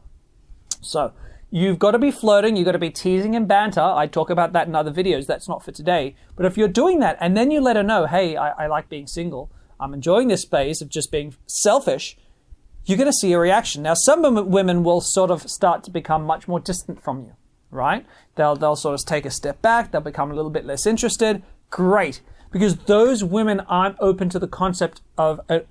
So, 0.82 1.12
you've 1.50 1.78
got 1.78 1.92
to 1.92 1.98
be 1.98 2.10
flirting, 2.10 2.56
you've 2.56 2.66
got 2.66 2.72
to 2.72 2.78
be 2.78 2.90
teasing 2.90 3.34
and 3.34 3.48
banter. 3.48 3.80
I 3.80 4.06
talk 4.06 4.28
about 4.28 4.52
that 4.52 4.66
in 4.68 4.74
other 4.74 4.92
videos, 4.92 5.26
that's 5.26 5.48
not 5.48 5.64
for 5.64 5.72
today. 5.72 6.16
But 6.36 6.44
if 6.44 6.58
you're 6.58 6.68
doing 6.68 7.00
that 7.00 7.16
and 7.20 7.36
then 7.36 7.50
you 7.50 7.60
let 7.60 7.76
her 7.76 7.82
know, 7.82 8.06
hey, 8.06 8.36
I, 8.36 8.64
I 8.64 8.66
like 8.66 8.90
being 8.90 9.06
single, 9.06 9.50
I'm 9.80 9.94
enjoying 9.94 10.28
this 10.28 10.42
space 10.42 10.82
of 10.82 10.88
just 10.88 11.10
being 11.10 11.34
selfish, 11.46 12.18
you're 12.84 12.98
going 12.98 13.10
to 13.10 13.12
see 13.12 13.32
a 13.32 13.38
reaction. 13.38 13.82
Now, 13.82 13.94
some 13.94 14.50
women 14.50 14.84
will 14.84 15.00
sort 15.00 15.30
of 15.30 15.48
start 15.48 15.84
to 15.84 15.90
become 15.90 16.24
much 16.24 16.46
more 16.46 16.60
distant 16.60 17.02
from 17.02 17.22
you, 17.22 17.32
right? 17.70 18.04
They'll, 18.36 18.56
they'll 18.56 18.76
sort 18.76 18.98
of 18.98 19.06
take 19.06 19.24
a 19.24 19.30
step 19.30 19.62
back, 19.62 19.90
they'll 19.90 20.00
become 20.00 20.30
a 20.30 20.34
little 20.34 20.50
bit 20.50 20.64
less 20.64 20.86
interested. 20.86 21.42
Great. 21.70 22.20
Because 22.50 22.76
those 22.76 23.24
women 23.24 23.60
aren't 23.60 23.96
open 23.98 24.28
to 24.28 24.38
the 24.38 24.46
concept 24.46 25.00
of 25.18 25.40
a 25.48 25.62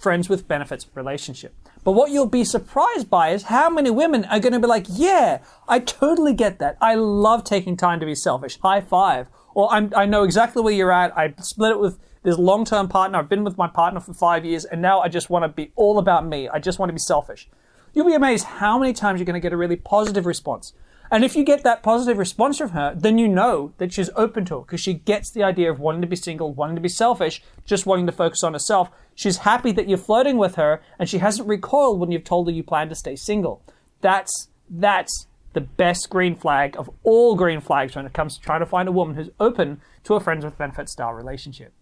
friends 0.00 0.28
with 0.28 0.48
benefits 0.48 0.86
relationship. 0.94 1.54
But 1.84 1.92
what 1.92 2.10
you'll 2.10 2.26
be 2.26 2.44
surprised 2.44 3.08
by 3.08 3.30
is 3.30 3.44
how 3.44 3.70
many 3.70 3.90
women 3.90 4.24
are 4.26 4.40
going 4.40 4.52
to 4.52 4.60
be 4.60 4.66
like, 4.66 4.86
yeah, 4.88 5.38
I 5.66 5.78
totally 5.78 6.34
get 6.34 6.58
that. 6.58 6.76
I 6.80 6.94
love 6.94 7.44
taking 7.44 7.76
time 7.76 8.00
to 8.00 8.06
be 8.06 8.14
selfish. 8.14 8.58
High 8.60 8.80
five. 8.80 9.26
Or 9.54 9.68
I 9.72 10.06
know 10.06 10.22
exactly 10.22 10.62
where 10.62 10.72
you're 10.72 10.92
at. 10.92 11.16
I 11.16 11.34
split 11.40 11.72
it 11.72 11.80
with 11.80 11.98
this 12.22 12.38
long 12.38 12.64
term 12.64 12.88
partner. 12.88 13.18
I've 13.18 13.28
been 13.28 13.44
with 13.44 13.58
my 13.58 13.68
partner 13.68 14.00
for 14.00 14.14
five 14.14 14.44
years, 14.44 14.64
and 14.64 14.82
now 14.82 15.00
I 15.00 15.08
just 15.08 15.30
want 15.30 15.44
to 15.44 15.48
be 15.48 15.72
all 15.76 15.98
about 15.98 16.26
me. 16.26 16.48
I 16.48 16.58
just 16.58 16.78
want 16.78 16.90
to 16.90 16.94
be 16.94 17.00
selfish. 17.00 17.48
You'll 17.94 18.06
be 18.06 18.14
amazed 18.14 18.44
how 18.44 18.78
many 18.78 18.92
times 18.92 19.18
you're 19.18 19.26
going 19.26 19.34
to 19.34 19.40
get 19.40 19.52
a 19.52 19.56
really 19.56 19.76
positive 19.76 20.26
response. 20.26 20.72
And 21.10 21.24
if 21.24 21.34
you 21.34 21.42
get 21.42 21.62
that 21.62 21.82
positive 21.82 22.18
response 22.18 22.58
from 22.58 22.70
her, 22.70 22.94
then 22.94 23.16
you 23.16 23.28
know 23.28 23.72
that 23.78 23.92
she's 23.92 24.10
open 24.14 24.44
to 24.46 24.58
it 24.58 24.66
because 24.66 24.80
she 24.80 24.94
gets 24.94 25.30
the 25.30 25.42
idea 25.42 25.70
of 25.70 25.80
wanting 25.80 26.02
to 26.02 26.06
be 26.06 26.16
single, 26.16 26.52
wanting 26.52 26.76
to 26.76 26.82
be 26.82 26.88
selfish, 26.88 27.42
just 27.64 27.86
wanting 27.86 28.06
to 28.06 28.12
focus 28.12 28.44
on 28.44 28.52
herself. 28.52 28.90
She's 29.14 29.38
happy 29.38 29.72
that 29.72 29.88
you're 29.88 29.96
flirting 29.96 30.36
with 30.36 30.56
her 30.56 30.82
and 30.98 31.08
she 31.08 31.18
hasn't 31.18 31.48
recoiled 31.48 31.98
when 31.98 32.12
you've 32.12 32.24
told 32.24 32.46
her 32.46 32.52
you 32.52 32.62
plan 32.62 32.90
to 32.90 32.94
stay 32.94 33.16
single. 33.16 33.62
That's, 34.02 34.48
that's 34.68 35.26
the 35.54 35.62
best 35.62 36.10
green 36.10 36.36
flag 36.36 36.76
of 36.76 36.90
all 37.02 37.34
green 37.36 37.60
flags 37.62 37.96
when 37.96 38.04
it 38.04 38.12
comes 38.12 38.36
to 38.36 38.42
trying 38.42 38.60
to 38.60 38.66
find 38.66 38.86
a 38.86 38.92
woman 38.92 39.16
who's 39.16 39.30
open 39.40 39.80
to 40.04 40.14
a 40.14 40.20
friends 40.20 40.44
with 40.44 40.58
benefits 40.58 40.92
style 40.92 41.14
relationship. 41.14 41.72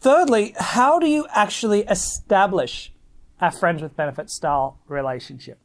Thirdly, 0.00 0.54
how 0.58 0.98
do 0.98 1.06
you 1.06 1.26
actually 1.30 1.80
establish 1.82 2.92
a 3.40 3.50
friends 3.50 3.82
with 3.82 3.96
benefits 3.96 4.34
style 4.34 4.78
relationship? 4.86 5.58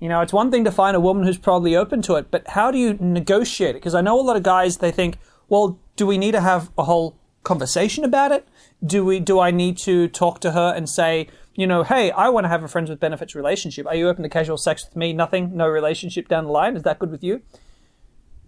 You 0.00 0.08
know, 0.08 0.20
it's 0.20 0.32
one 0.32 0.50
thing 0.50 0.64
to 0.64 0.72
find 0.72 0.96
a 0.96 1.00
woman 1.00 1.24
who's 1.24 1.38
probably 1.38 1.74
open 1.74 2.02
to 2.02 2.16
it, 2.16 2.30
but 2.30 2.48
how 2.48 2.70
do 2.70 2.78
you 2.78 2.94
negotiate 3.00 3.70
it? 3.70 3.78
Because 3.78 3.94
I 3.94 4.02
know 4.02 4.20
a 4.20 4.22
lot 4.22 4.36
of 4.36 4.42
guys, 4.42 4.78
they 4.78 4.90
think, 4.90 5.18
well, 5.48 5.78
do 5.96 6.06
we 6.06 6.18
need 6.18 6.32
to 6.32 6.40
have 6.40 6.70
a 6.76 6.84
whole 6.84 7.16
conversation 7.44 8.04
about 8.04 8.32
it? 8.32 8.46
Do 8.84 9.04
we, 9.04 9.20
do 9.20 9.40
I 9.40 9.50
need 9.50 9.78
to 9.78 10.08
talk 10.08 10.40
to 10.40 10.52
her 10.52 10.74
and 10.76 10.88
say, 10.88 11.28
you 11.54 11.66
know, 11.66 11.82
hey, 11.82 12.10
I 12.10 12.28
want 12.28 12.44
to 12.44 12.48
have 12.48 12.62
a 12.62 12.68
friends 12.68 12.90
with 12.90 13.00
benefits 13.00 13.34
relationship. 13.34 13.86
Are 13.86 13.94
you 13.94 14.08
open 14.08 14.22
to 14.24 14.28
casual 14.28 14.58
sex 14.58 14.84
with 14.84 14.96
me? 14.96 15.14
Nothing, 15.14 15.56
no 15.56 15.66
relationship 15.66 16.28
down 16.28 16.44
the 16.44 16.50
line. 16.50 16.76
Is 16.76 16.82
that 16.82 16.98
good 16.98 17.10
with 17.10 17.24
you? 17.24 17.40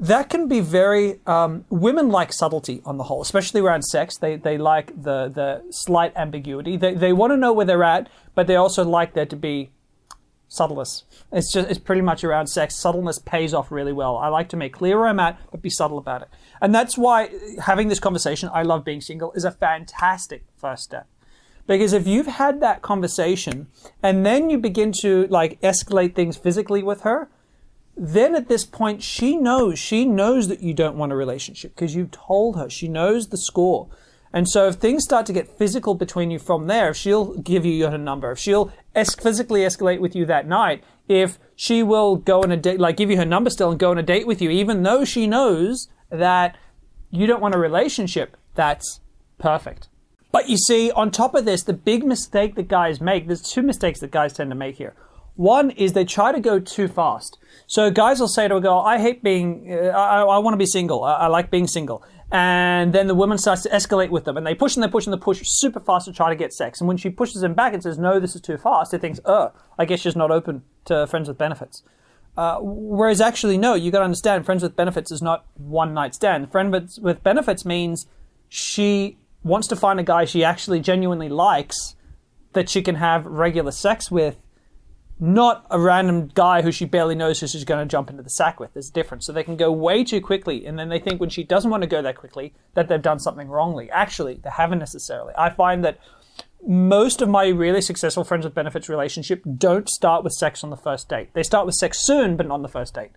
That 0.00 0.30
can 0.30 0.46
be 0.46 0.60
very 0.60 1.20
um, 1.26 1.64
women 1.70 2.08
like 2.08 2.32
subtlety 2.32 2.80
on 2.84 2.98
the 2.98 3.04
whole 3.04 3.20
especially 3.22 3.60
around 3.60 3.82
sex. 3.82 4.16
They 4.16 4.36
they 4.36 4.58
like 4.58 4.88
the 5.02 5.28
the 5.28 5.64
slight 5.70 6.12
ambiguity. 6.16 6.76
They, 6.76 6.94
they 6.94 7.12
want 7.12 7.32
to 7.32 7.36
know 7.36 7.52
where 7.52 7.66
they're 7.66 7.84
at 7.84 8.08
but 8.34 8.46
they 8.46 8.56
also 8.56 8.84
like 8.84 9.14
there 9.14 9.26
to 9.26 9.36
be 9.36 9.70
subtleness. 10.46 11.04
It's 11.32 11.52
just 11.52 11.68
it's 11.68 11.78
pretty 11.78 12.02
much 12.02 12.22
around 12.22 12.46
sex. 12.46 12.76
Subtleness 12.76 13.18
pays 13.18 13.52
off 13.52 13.72
really 13.72 13.92
well. 13.92 14.16
I 14.16 14.28
like 14.28 14.48
to 14.50 14.56
make 14.56 14.72
clear 14.72 14.98
where 14.98 15.08
i'm 15.08 15.20
at 15.20 15.38
but 15.50 15.62
be 15.62 15.70
subtle 15.70 15.98
about 15.98 16.22
it. 16.22 16.28
And 16.60 16.74
that's 16.74 16.96
why 16.96 17.30
having 17.60 17.88
this 17.88 18.00
conversation 18.00 18.50
i 18.52 18.62
love 18.62 18.84
being 18.84 19.00
single 19.00 19.32
is 19.32 19.44
a 19.44 19.50
fantastic 19.50 20.44
first 20.56 20.84
step. 20.84 21.08
Because 21.66 21.92
if 21.92 22.06
you've 22.06 22.26
had 22.26 22.60
that 22.60 22.80
conversation 22.80 23.66
and 24.02 24.24
then 24.24 24.48
you 24.48 24.58
begin 24.58 24.92
to 25.02 25.26
like 25.26 25.60
escalate 25.60 26.14
things 26.14 26.36
physically 26.36 26.82
with 26.82 27.02
her 27.02 27.28
then 27.98 28.36
at 28.36 28.48
this 28.48 28.64
point 28.64 29.02
she 29.02 29.36
knows 29.36 29.78
she 29.78 30.04
knows 30.04 30.48
that 30.48 30.62
you 30.62 30.72
don't 30.72 30.96
want 30.96 31.12
a 31.12 31.16
relationship 31.16 31.74
because 31.74 31.94
you've 31.94 32.12
told 32.12 32.56
her. 32.56 32.70
She 32.70 32.88
knows 32.88 33.28
the 33.28 33.36
score. 33.36 33.88
And 34.32 34.48
so 34.48 34.68
if 34.68 34.76
things 34.76 35.04
start 35.04 35.26
to 35.26 35.32
get 35.32 35.58
physical 35.58 35.94
between 35.94 36.30
you 36.30 36.38
from 36.38 36.66
there 36.66 36.94
she'll 36.94 37.36
give 37.38 37.64
you 37.64 37.88
her 37.88 37.98
number 37.98 38.30
if 38.30 38.38
she'll 38.38 38.70
es- 38.94 39.14
physically 39.14 39.62
escalate 39.62 40.00
with 40.00 40.14
you 40.14 40.26
that 40.26 40.46
night 40.46 40.84
if 41.08 41.38
she 41.56 41.82
will 41.82 42.16
go 42.16 42.42
on 42.42 42.52
a 42.52 42.56
date 42.56 42.78
like 42.78 42.98
give 42.98 43.10
you 43.10 43.16
her 43.16 43.24
number 43.24 43.48
still 43.48 43.70
and 43.70 43.80
go 43.80 43.90
on 43.90 43.98
a 43.98 44.02
date 44.02 44.26
with 44.26 44.42
you 44.42 44.50
even 44.50 44.82
though 44.82 45.04
she 45.04 45.26
knows 45.26 45.88
that 46.10 46.56
you 47.10 47.26
don't 47.26 47.40
want 47.40 47.54
a 47.54 47.58
relationship 47.58 48.36
that's 48.54 49.00
perfect. 49.38 49.88
But 50.30 50.48
you 50.48 50.58
see 50.58 50.90
on 50.90 51.10
top 51.10 51.34
of 51.34 51.46
this 51.46 51.62
the 51.62 51.72
big 51.72 52.04
mistake 52.04 52.54
that 52.56 52.68
guys 52.68 53.00
make 53.00 53.26
there's 53.26 53.42
two 53.42 53.62
mistakes 53.62 54.00
that 54.00 54.10
guys 54.10 54.34
tend 54.34 54.50
to 54.50 54.56
make 54.56 54.76
here 54.76 54.94
one 55.38 55.70
is 55.70 55.92
they 55.92 56.04
try 56.04 56.32
to 56.32 56.40
go 56.40 56.58
too 56.58 56.88
fast. 56.88 57.38
So 57.68 57.92
guys 57.92 58.18
will 58.18 58.26
say 58.26 58.48
to 58.48 58.56
a 58.56 58.60
girl, 58.60 58.78
I 58.78 58.98
hate 58.98 59.22
being, 59.22 59.72
uh, 59.72 59.90
I, 59.96 60.22
I 60.22 60.38
want 60.38 60.54
to 60.54 60.58
be 60.58 60.66
single. 60.66 61.04
I, 61.04 61.12
I, 61.14 61.26
like 61.28 61.48
being 61.48 61.68
single. 61.68 62.02
And 62.32 62.92
then 62.92 63.06
the 63.06 63.14
woman 63.14 63.38
starts 63.38 63.62
to 63.62 63.68
escalate 63.68 64.10
with 64.10 64.24
them 64.24 64.36
and 64.36 64.44
they 64.44 64.56
push 64.56 64.74
and 64.74 64.82
they 64.82 64.88
push 64.88 65.06
and 65.06 65.14
they 65.14 65.18
push 65.18 65.40
super 65.44 65.78
fast 65.78 66.06
to 66.06 66.12
try 66.12 66.28
to 66.28 66.34
get 66.34 66.52
sex. 66.52 66.80
And 66.80 66.88
when 66.88 66.96
she 66.96 67.08
pushes 67.08 67.40
them 67.40 67.54
back 67.54 67.72
and 67.72 67.80
says, 67.80 67.98
no, 67.98 68.18
this 68.18 68.34
is 68.34 68.40
too 68.40 68.56
fast, 68.56 68.90
he 68.90 68.98
thinks, 68.98 69.20
oh, 69.26 69.52
I 69.78 69.84
guess 69.84 70.00
she's 70.00 70.16
not 70.16 70.32
open 70.32 70.64
to 70.86 71.06
friends 71.06 71.28
with 71.28 71.38
benefits. 71.38 71.84
Uh, 72.36 72.58
whereas 72.60 73.20
actually, 73.20 73.58
no, 73.58 73.74
you 73.74 73.92
got 73.92 74.00
to 74.00 74.04
understand, 74.06 74.44
friends 74.44 74.64
with 74.64 74.74
benefits 74.74 75.12
is 75.12 75.22
not 75.22 75.46
one 75.54 75.94
night 75.94 76.16
stand. 76.16 76.50
Friend 76.50 76.72
with, 76.72 76.98
with 77.00 77.22
benefits 77.22 77.64
means 77.64 78.08
she 78.48 79.18
wants 79.44 79.68
to 79.68 79.76
find 79.76 80.00
a 80.00 80.02
guy 80.02 80.24
she 80.24 80.42
actually 80.42 80.80
genuinely 80.80 81.28
likes 81.28 81.94
that 82.54 82.68
she 82.68 82.82
can 82.82 82.96
have 82.96 83.24
regular 83.24 83.70
sex 83.70 84.10
with 84.10 84.36
not 85.20 85.66
a 85.70 85.80
random 85.80 86.28
guy 86.28 86.62
who 86.62 86.70
she 86.70 86.84
barely 86.84 87.14
knows 87.14 87.40
who 87.40 87.46
she's 87.46 87.64
going 87.64 87.86
to 87.86 87.90
jump 87.90 88.10
into 88.10 88.22
the 88.22 88.30
sack 88.30 88.60
with. 88.60 88.72
There's 88.72 88.90
a 88.90 88.92
difference. 88.92 89.26
So 89.26 89.32
they 89.32 89.42
can 89.42 89.56
go 89.56 89.72
way 89.72 90.04
too 90.04 90.20
quickly, 90.20 90.64
and 90.64 90.78
then 90.78 90.88
they 90.88 90.98
think 90.98 91.20
when 91.20 91.30
she 91.30 91.42
doesn't 91.42 91.70
want 91.70 91.82
to 91.82 91.88
go 91.88 92.02
that 92.02 92.16
quickly 92.16 92.54
that 92.74 92.88
they've 92.88 93.02
done 93.02 93.18
something 93.18 93.48
wrongly. 93.48 93.90
Actually, 93.90 94.34
they 94.42 94.50
haven't 94.50 94.78
necessarily. 94.78 95.32
I 95.36 95.50
find 95.50 95.84
that 95.84 95.98
most 96.66 97.20
of 97.22 97.28
my 97.28 97.48
really 97.48 97.80
successful 97.80 98.24
friends 98.24 98.44
with 98.44 98.54
benefits 98.54 98.88
relationship 98.88 99.42
don't 99.56 99.88
start 99.88 100.24
with 100.24 100.32
sex 100.32 100.62
on 100.62 100.70
the 100.70 100.76
first 100.76 101.08
date. 101.08 101.34
They 101.34 101.42
start 101.42 101.66
with 101.66 101.74
sex 101.74 102.04
soon, 102.04 102.36
but 102.36 102.46
not 102.46 102.54
on 102.54 102.62
the 102.62 102.68
first 102.68 102.94
date. 102.94 103.10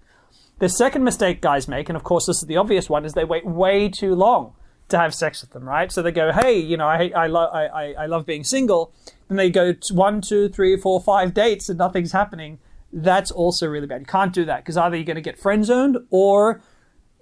The 0.59 0.69
second 0.69 1.03
mistake 1.03 1.41
guys 1.41 1.67
make, 1.67 1.89
and 1.89 1.95
of 1.95 2.03
course 2.03 2.27
this 2.27 2.37
is 2.37 2.47
the 2.47 2.57
obvious 2.57 2.89
one, 2.89 3.03
is 3.03 3.13
they 3.13 3.23
wait 3.23 3.45
way 3.45 3.89
too 3.89 4.13
long 4.13 4.53
to 4.91 4.97
have 4.97 5.13
sex 5.13 5.41
with 5.41 5.51
them, 5.51 5.67
right? 5.67 5.91
So 5.91 6.01
they 6.01 6.11
go, 6.11 6.31
hey, 6.31 6.57
you 6.57 6.77
know, 6.77 6.87
I, 6.87 7.11
I, 7.15 7.27
lo- 7.27 7.49
I, 7.51 7.65
I, 7.65 7.93
I 7.93 8.05
love 8.05 8.25
being 8.25 8.43
single. 8.43 8.93
Then 9.27 9.37
they 9.37 9.49
go 9.49 9.73
one, 9.91 10.21
two, 10.21 10.49
three, 10.49 10.77
four, 10.77 11.01
five 11.01 11.33
dates 11.33 11.69
and 11.69 11.77
nothing's 11.77 12.11
happening. 12.11 12.59
That's 12.93 13.31
also 13.31 13.67
really 13.67 13.87
bad. 13.87 14.01
You 14.01 14.05
can't 14.05 14.33
do 14.33 14.45
that 14.45 14.63
because 14.63 14.77
either 14.77 14.95
you're 14.95 15.05
going 15.05 15.15
to 15.15 15.21
get 15.21 15.39
friend 15.39 15.65
zoned 15.65 15.97
or 16.09 16.61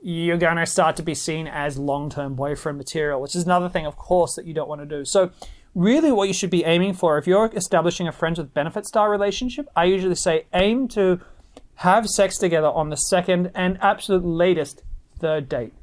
you're 0.01 0.37
going 0.37 0.57
to 0.57 0.65
start 0.65 0.95
to 0.97 1.03
be 1.03 1.13
seen 1.13 1.47
as 1.47 1.77
long 1.77 2.09
term 2.09 2.35
boyfriend 2.35 2.77
material, 2.77 3.21
which 3.21 3.35
is 3.35 3.43
another 3.43 3.69
thing, 3.69 3.85
of 3.85 3.95
course, 3.95 4.35
that 4.35 4.45
you 4.45 4.53
don't 4.53 4.69
want 4.69 4.81
to 4.81 4.87
do. 4.87 5.05
So, 5.05 5.31
really, 5.75 6.11
what 6.11 6.27
you 6.27 6.33
should 6.33 6.49
be 6.49 6.63
aiming 6.63 6.93
for, 6.93 7.17
if 7.17 7.27
you're 7.27 7.51
establishing 7.53 8.07
a 8.07 8.11
friends 8.11 8.39
with 8.39 8.53
benefit 8.53 8.85
style 8.85 9.07
relationship, 9.07 9.67
I 9.75 9.85
usually 9.85 10.15
say 10.15 10.45
aim 10.53 10.87
to 10.89 11.19
have 11.75 12.07
sex 12.07 12.37
together 12.37 12.67
on 12.67 12.89
the 12.89 12.95
second 12.95 13.51
and 13.53 13.77
absolute 13.81 14.25
latest 14.25 14.83
third 15.19 15.47
date 15.47 15.73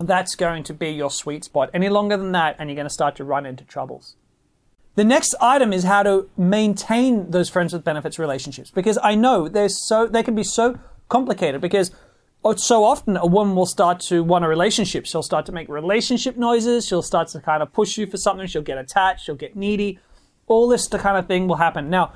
that's 0.00 0.34
going 0.34 0.64
to 0.64 0.74
be 0.74 0.90
your 0.90 1.10
sweet 1.10 1.44
spot. 1.44 1.70
Any 1.74 1.88
longer 1.88 2.16
than 2.16 2.32
that, 2.32 2.56
and 2.58 2.68
you're 2.68 2.74
going 2.74 2.86
to 2.86 2.92
start 2.92 3.16
to 3.16 3.24
run 3.24 3.44
into 3.44 3.64
troubles. 3.64 4.16
The 4.96 5.04
next 5.04 5.34
item 5.40 5.72
is 5.72 5.84
how 5.84 6.02
to 6.02 6.28
maintain 6.36 7.30
those 7.30 7.48
friends 7.48 7.72
with 7.72 7.84
benefits 7.84 8.18
relationships 8.18 8.70
because 8.70 8.98
I 9.02 9.14
know 9.14 9.48
there's 9.48 9.86
so 9.86 10.06
they 10.06 10.22
can 10.22 10.34
be 10.34 10.42
so 10.42 10.78
complicated 11.08 11.60
because 11.60 11.92
so 12.56 12.84
often 12.84 13.16
a 13.16 13.26
woman 13.26 13.54
will 13.54 13.66
start 13.66 14.00
to 14.08 14.24
want 14.24 14.44
a 14.44 14.48
relationship. 14.48 15.06
She'll 15.06 15.22
start 15.22 15.46
to 15.46 15.52
make 15.52 15.68
relationship 15.68 16.36
noises. 16.36 16.86
She'll 16.86 17.02
start 17.02 17.28
to 17.28 17.40
kind 17.40 17.62
of 17.62 17.72
push 17.72 17.98
you 17.98 18.06
for 18.06 18.16
something. 18.16 18.46
She'll 18.46 18.62
get 18.62 18.78
attached. 18.78 19.24
She'll 19.24 19.36
get 19.36 19.54
needy. 19.54 19.98
All 20.46 20.66
this 20.66 20.88
kind 20.88 21.16
of 21.16 21.26
thing 21.26 21.46
will 21.46 21.56
happen. 21.56 21.88
Now, 21.88 22.12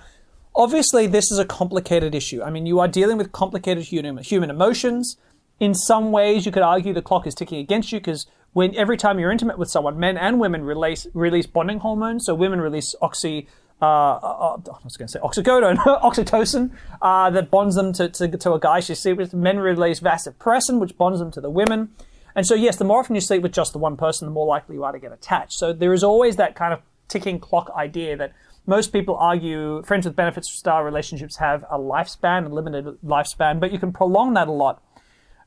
obviously, 0.55 1.07
this 1.07 1.31
is 1.31 1.38
a 1.38 1.45
complicated 1.45 2.14
issue. 2.14 2.43
I 2.43 2.50
mean, 2.50 2.67
you 2.67 2.81
are 2.81 2.88
dealing 2.88 3.19
with 3.19 3.31
complicated 3.33 3.85
human, 3.85 4.19
human 4.25 4.50
emotions 4.50 5.17
in 5.64 5.75
some 5.75 6.12
ways, 6.12 6.44
you 6.44 6.52
could 6.52 6.62
argue 6.62 6.92
the 6.92 7.00
clock 7.00 7.26
is 7.26 7.35
ticking 7.35 7.59
against 7.59 7.90
you 7.90 7.99
because 7.99 8.26
when 8.52 8.75
every 8.76 8.99
time 8.99 9.18
you're 9.18 9.30
intimate 9.30 9.59
with 9.59 9.71
someone, 9.71 9.99
men 9.99 10.18
and 10.18 10.38
women 10.38 10.62
release 10.62 11.06
release 11.14 11.47
bonding 11.47 11.78
hormones. 11.78 12.26
So 12.26 12.35
women 12.35 12.61
release 12.61 12.94
oxy. 13.00 13.49
Uh, 13.83 13.87
uh, 13.87 14.56
I 14.56 14.85
was 14.85 14.97
going 14.97 15.09
to 15.09 15.12
say 15.12 15.21
oxycodone, 15.21 15.76
oxytocin, 16.02 16.71
uh, 17.02 17.30
that 17.30 17.50
bonds 17.50 17.75
them 17.76 17.92
to, 17.94 18.09
to, 18.09 18.28
to 18.28 18.52
a 18.52 18.61
guy 18.61 18.80
she 18.80 18.94
sleeps 18.94 19.18
with. 19.18 19.35
Men 19.35 19.59
release 19.59 20.00
vasopressin, 20.00 20.78
which 20.78 20.97
bonds 20.97 21.18
them 21.18 21.30
to 21.33 21.40
the 21.40 21.50
women. 21.50 21.90
And 22.37 22.47
so, 22.47 22.54
yes, 22.54 22.76
the 22.76 22.85
more 22.85 23.00
often 23.00 23.14
you 23.14 23.21
sleep 23.21 23.42
with 23.42 23.52
just 23.52 23.73
the 23.73 23.78
one 23.78 23.97
person, 23.97 24.26
the 24.26 24.33
more 24.33 24.47
likely 24.47 24.76
you 24.76 24.85
are 24.85 24.92
to 24.92 24.99
get 24.99 25.12
attached. 25.12 25.54
So 25.54 25.73
there 25.73 25.92
is 25.92 26.04
always 26.04 26.37
that 26.37 26.54
kind 26.54 26.73
of 26.73 26.83
ticking 27.09 27.38
clock 27.40 27.71
idea 27.76 28.16
that 28.16 28.33
most 28.66 28.92
people 28.92 29.16
argue 29.16 29.83
friends 29.83 30.06
with 30.06 30.16
benefits 30.16 30.50
style 30.50 30.83
relationships 30.83 31.38
have 31.38 31.64
a 31.71 31.78
lifespan, 31.78 32.47
a 32.47 32.49
limited 32.49 32.87
lifespan, 33.04 33.61
but 33.61 33.73
you 33.73 33.78
can 33.78 33.92
prolong 33.92 34.35
that 34.35 34.49
a 34.49 34.52
lot 34.52 34.83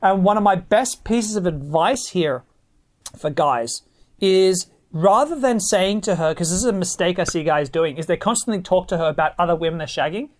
and 0.02 0.24
one 0.24 0.36
of 0.36 0.42
my 0.42 0.54
best 0.54 1.04
pieces 1.04 1.36
of 1.36 1.46
advice 1.46 2.08
here 2.08 2.44
for 3.16 3.30
guys 3.30 3.82
is 4.20 4.66
rather 4.92 5.38
than 5.38 5.60
saying 5.60 6.00
to 6.02 6.16
her, 6.16 6.30
because 6.30 6.50
this 6.50 6.58
is 6.58 6.64
a 6.64 6.72
mistake 6.72 7.18
I 7.18 7.24
see 7.24 7.44
guys 7.44 7.68
doing, 7.68 7.96
is 7.96 8.06
they 8.06 8.16
constantly 8.16 8.62
talk 8.62 8.88
to 8.88 8.98
her 8.98 9.08
about 9.08 9.34
other 9.38 9.54
women 9.54 9.78
they're 9.78 9.86
shagging, 9.86 10.30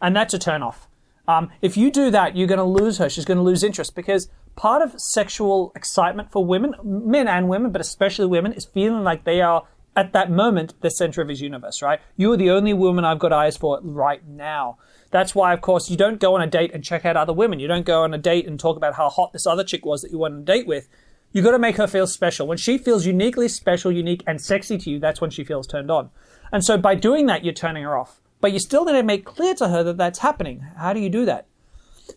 and 0.00 0.14
that's 0.14 0.34
a 0.34 0.38
turn 0.38 0.62
off. 0.62 0.88
Um, 1.28 1.50
if 1.60 1.76
you 1.76 1.90
do 1.90 2.10
that, 2.10 2.36
you're 2.36 2.46
going 2.46 2.58
to 2.58 2.64
lose 2.64 2.98
her. 2.98 3.08
She's 3.08 3.24
going 3.24 3.38
to 3.38 3.42
lose 3.42 3.64
interest 3.64 3.96
because 3.96 4.28
part 4.54 4.80
of 4.80 5.00
sexual 5.00 5.72
excitement 5.74 6.30
for 6.30 6.44
women, 6.44 6.74
men 6.84 7.26
and 7.26 7.48
women, 7.48 7.72
but 7.72 7.80
especially 7.80 8.26
women, 8.26 8.52
is 8.52 8.64
feeling 8.64 9.02
like 9.02 9.24
they 9.24 9.40
are 9.40 9.64
at 9.96 10.12
that 10.12 10.30
moment 10.30 10.74
the 10.82 10.90
center 10.90 11.22
of 11.22 11.28
his 11.28 11.40
universe, 11.40 11.82
right? 11.82 12.00
You 12.16 12.32
are 12.32 12.36
the 12.36 12.50
only 12.50 12.74
woman 12.74 13.04
I've 13.04 13.18
got 13.18 13.32
eyes 13.32 13.56
for 13.56 13.80
right 13.82 14.24
now. 14.26 14.76
That's 15.10 15.34
why, 15.34 15.52
of 15.54 15.62
course, 15.62 15.90
you 15.90 15.96
don't 15.96 16.20
go 16.20 16.34
on 16.34 16.42
a 16.42 16.46
date 16.46 16.72
and 16.74 16.84
check 16.84 17.04
out 17.04 17.16
other 17.16 17.32
women. 17.32 17.58
You 17.58 17.68
don't 17.68 17.86
go 17.86 18.02
on 18.02 18.12
a 18.12 18.18
date 18.18 18.46
and 18.46 18.60
talk 18.60 18.76
about 18.76 18.94
how 18.94 19.08
hot 19.08 19.32
this 19.32 19.46
other 19.46 19.64
chick 19.64 19.86
was 19.86 20.02
that 20.02 20.10
you 20.10 20.18
went 20.18 20.34
on 20.34 20.40
a 20.40 20.44
date 20.44 20.66
with. 20.66 20.88
You 21.32 21.42
got 21.42 21.52
to 21.52 21.58
make 21.58 21.76
her 21.76 21.86
feel 21.86 22.06
special. 22.06 22.46
When 22.46 22.58
she 22.58 22.78
feels 22.78 23.06
uniquely 23.06 23.48
special, 23.48 23.90
unique, 23.90 24.22
and 24.26 24.40
sexy 24.40 24.78
to 24.78 24.90
you, 24.90 24.98
that's 24.98 25.20
when 25.20 25.30
she 25.30 25.44
feels 25.44 25.66
turned 25.66 25.90
on. 25.90 26.10
And 26.52 26.64
so 26.64 26.76
by 26.76 26.94
doing 26.94 27.26
that, 27.26 27.44
you're 27.44 27.54
turning 27.54 27.84
her 27.84 27.96
off. 27.96 28.20
But 28.40 28.52
you 28.52 28.58
still 28.58 28.84
need 28.84 28.92
to 28.92 29.02
make 29.02 29.24
clear 29.24 29.54
to 29.54 29.68
her 29.68 29.82
that 29.82 29.96
that's 29.96 30.20
happening. 30.20 30.60
How 30.76 30.92
do 30.92 31.00
you 31.00 31.08
do 31.08 31.24
that? 31.24 31.46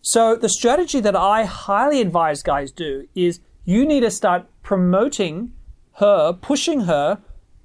So 0.01 0.36
the 0.36 0.50
strategy 0.50 1.00
that 1.00 1.15
I 1.15 1.45
highly 1.45 2.01
advise 2.01 2.43
guys 2.43 2.71
do 2.71 3.07
is 3.15 3.39
you 3.65 3.86
need 3.86 4.01
to 4.01 4.12
start 4.12 4.45
promoting 4.63 5.53
her, 5.93 6.33
pushing 6.33 6.81
her 6.81 7.19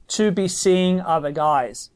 to 0.08 0.30
be 0.30 0.48
seeing 0.48 1.00
other 1.00 1.32
guys. 1.32 1.90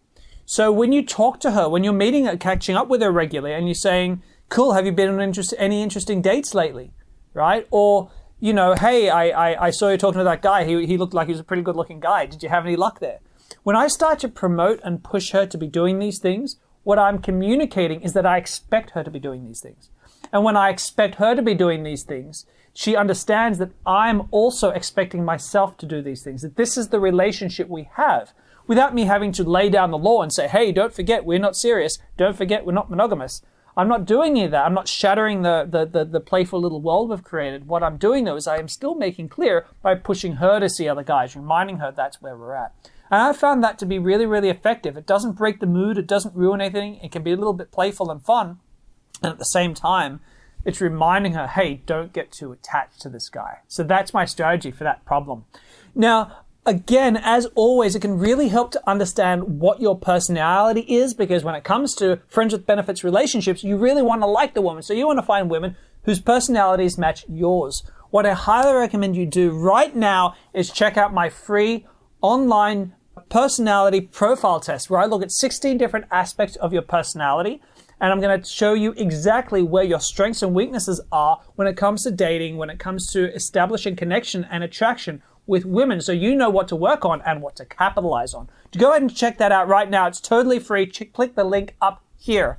So 0.46 0.72
when 0.72 0.92
you 0.92 1.04
talk 1.04 1.40
to 1.40 1.50
her, 1.50 1.68
when 1.68 1.84
you're 1.84 1.92
meeting 1.92 2.24
her, 2.24 2.36
catching 2.36 2.76
up 2.76 2.88
with 2.88 3.02
her 3.02 3.12
regularly, 3.12 3.54
and 3.54 3.66
you're 3.66 3.74
saying, 3.74 4.22
"Cool, 4.48 4.72
have 4.72 4.86
you 4.86 4.92
been 4.92 5.10
on 5.10 5.20
interest, 5.20 5.52
any 5.58 5.82
interesting 5.82 6.22
dates 6.22 6.54
lately?" 6.54 6.92
Right? 7.34 7.66
Or 7.70 8.10
you 8.40 8.52
know, 8.52 8.74
"Hey, 8.74 9.10
I, 9.10 9.28
I, 9.28 9.66
I 9.66 9.70
saw 9.70 9.90
you 9.90 9.98
talking 9.98 10.18
to 10.20 10.24
that 10.24 10.42
guy. 10.42 10.64
He, 10.64 10.86
he 10.86 10.96
looked 10.96 11.14
like 11.14 11.26
he 11.26 11.32
was 11.32 11.40
a 11.40 11.44
pretty 11.44 11.62
good-looking 11.62 12.00
guy. 12.00 12.26
Did 12.26 12.42
you 12.42 12.48
have 12.48 12.64
any 12.64 12.76
luck 12.76 13.00
there?" 13.00 13.20
When 13.62 13.76
I 13.76 13.88
start 13.88 14.18
to 14.20 14.28
promote 14.28 14.80
and 14.82 15.04
push 15.04 15.32
her 15.32 15.46
to 15.46 15.58
be 15.58 15.66
doing 15.66 15.98
these 15.98 16.18
things, 16.18 16.56
what 16.84 16.98
I'm 16.98 17.18
communicating 17.18 18.00
is 18.00 18.14
that 18.14 18.24
I 18.24 18.38
expect 18.38 18.90
her 18.90 19.04
to 19.04 19.10
be 19.10 19.18
doing 19.18 19.46
these 19.46 19.60
things. 19.60 19.90
And 20.32 20.44
when 20.44 20.56
I 20.56 20.70
expect 20.70 21.16
her 21.16 21.34
to 21.34 21.42
be 21.42 21.54
doing 21.54 21.82
these 21.82 22.04
things, 22.04 22.46
she 22.78 22.94
understands 22.94 23.58
that 23.58 23.72
I'm 23.84 24.28
also 24.30 24.70
expecting 24.70 25.24
myself 25.24 25.76
to 25.78 25.84
do 25.86 26.00
these 26.00 26.22
things, 26.22 26.42
that 26.42 26.54
this 26.54 26.76
is 26.76 26.90
the 26.90 27.00
relationship 27.00 27.68
we 27.68 27.88
have 27.94 28.32
without 28.68 28.94
me 28.94 29.02
having 29.02 29.32
to 29.32 29.42
lay 29.42 29.68
down 29.68 29.90
the 29.90 29.98
law 29.98 30.22
and 30.22 30.32
say, 30.32 30.46
hey, 30.46 30.70
don't 30.70 30.94
forget, 30.94 31.24
we're 31.24 31.40
not 31.40 31.56
serious. 31.56 31.98
Don't 32.16 32.36
forget, 32.36 32.64
we're 32.64 32.72
not 32.72 32.88
monogamous. 32.88 33.42
I'm 33.76 33.88
not 33.88 34.04
doing 34.04 34.30
any 34.30 34.44
of 34.44 34.52
that. 34.52 34.64
I'm 34.64 34.74
not 34.74 34.86
shattering 34.86 35.42
the, 35.42 35.66
the, 35.68 35.86
the, 35.86 36.04
the, 36.04 36.20
playful 36.20 36.60
little 36.60 36.80
world 36.80 37.10
we've 37.10 37.24
created. 37.24 37.66
What 37.66 37.82
I'm 37.82 37.96
doing, 37.96 38.22
though, 38.22 38.36
is 38.36 38.46
I 38.46 38.58
am 38.58 38.68
still 38.68 38.94
making 38.94 39.28
clear 39.28 39.66
by 39.82 39.96
pushing 39.96 40.34
her 40.34 40.60
to 40.60 40.68
see 40.68 40.88
other 40.88 41.02
guys, 41.02 41.34
reminding 41.34 41.78
her 41.78 41.90
that's 41.90 42.22
where 42.22 42.36
we're 42.36 42.54
at. 42.54 42.76
And 43.10 43.20
I 43.20 43.32
found 43.32 43.64
that 43.64 43.80
to 43.80 43.86
be 43.86 43.98
really, 43.98 44.24
really 44.24 44.50
effective. 44.50 44.96
It 44.96 45.04
doesn't 45.04 45.32
break 45.32 45.58
the 45.58 45.66
mood, 45.66 45.98
it 45.98 46.06
doesn't 46.06 46.36
ruin 46.36 46.60
anything. 46.60 47.00
It 47.02 47.10
can 47.10 47.24
be 47.24 47.32
a 47.32 47.36
little 47.36 47.54
bit 47.54 47.72
playful 47.72 48.08
and 48.08 48.24
fun. 48.24 48.60
And 49.20 49.32
at 49.32 49.38
the 49.38 49.46
same 49.46 49.74
time, 49.74 50.20
It's 50.64 50.80
reminding 50.80 51.32
her, 51.32 51.46
hey, 51.46 51.82
don't 51.86 52.12
get 52.12 52.32
too 52.32 52.52
attached 52.52 53.00
to 53.02 53.08
this 53.08 53.28
guy. 53.28 53.58
So 53.68 53.82
that's 53.82 54.12
my 54.12 54.24
strategy 54.24 54.70
for 54.70 54.84
that 54.84 55.04
problem. 55.04 55.44
Now, 55.94 56.44
again, 56.66 57.16
as 57.16 57.46
always, 57.54 57.94
it 57.94 58.00
can 58.00 58.18
really 58.18 58.48
help 58.48 58.70
to 58.72 58.88
understand 58.88 59.60
what 59.60 59.80
your 59.80 59.98
personality 59.98 60.82
is 60.82 61.14
because 61.14 61.42
when 61.42 61.54
it 61.54 61.64
comes 61.64 61.94
to 61.96 62.20
friends 62.28 62.52
with 62.52 62.66
benefits 62.66 63.02
relationships, 63.02 63.64
you 63.64 63.76
really 63.76 64.02
want 64.02 64.22
to 64.22 64.26
like 64.26 64.54
the 64.54 64.62
woman. 64.62 64.82
So 64.82 64.92
you 64.92 65.06
want 65.06 65.18
to 65.18 65.24
find 65.24 65.50
women 65.50 65.76
whose 66.04 66.20
personalities 66.20 66.98
match 66.98 67.24
yours. 67.28 67.82
What 68.10 68.26
I 68.26 68.32
highly 68.32 68.74
recommend 68.74 69.16
you 69.16 69.26
do 69.26 69.50
right 69.50 69.94
now 69.94 70.34
is 70.54 70.70
check 70.70 70.96
out 70.96 71.12
my 71.12 71.28
free 71.28 71.86
online 72.20 72.94
personality 73.28 74.00
profile 74.00 74.60
test 74.60 74.88
where 74.88 75.00
I 75.00 75.06
look 75.06 75.22
at 75.22 75.32
16 75.32 75.76
different 75.76 76.06
aspects 76.10 76.56
of 76.56 76.72
your 76.72 76.82
personality 76.82 77.60
and 78.00 78.12
I'm 78.12 78.20
going 78.20 78.40
to 78.40 78.48
show 78.48 78.74
you 78.74 78.92
exactly 78.96 79.62
where 79.62 79.84
your 79.84 80.00
strengths 80.00 80.42
and 80.42 80.54
weaknesses 80.54 81.00
are 81.10 81.40
when 81.56 81.66
it 81.66 81.76
comes 81.76 82.04
to 82.04 82.10
dating, 82.10 82.56
when 82.56 82.70
it 82.70 82.78
comes 82.78 83.10
to 83.12 83.32
establishing 83.34 83.96
connection 83.96 84.46
and 84.50 84.62
attraction 84.62 85.22
with 85.46 85.64
women 85.64 86.00
so 86.00 86.12
you 86.12 86.34
know 86.34 86.50
what 86.50 86.68
to 86.68 86.76
work 86.76 87.04
on 87.04 87.22
and 87.22 87.42
what 87.42 87.56
to 87.56 87.64
capitalize 87.64 88.34
on. 88.34 88.48
To 88.72 88.78
go 88.78 88.90
ahead 88.90 89.02
and 89.02 89.14
check 89.14 89.38
that 89.38 89.50
out 89.50 89.66
right 89.66 89.88
now. 89.88 90.06
It's 90.06 90.20
totally 90.20 90.58
free. 90.58 90.86
Ch- 90.86 91.12
click 91.12 91.34
the 91.34 91.44
link 91.44 91.74
up 91.80 92.04
here. 92.16 92.58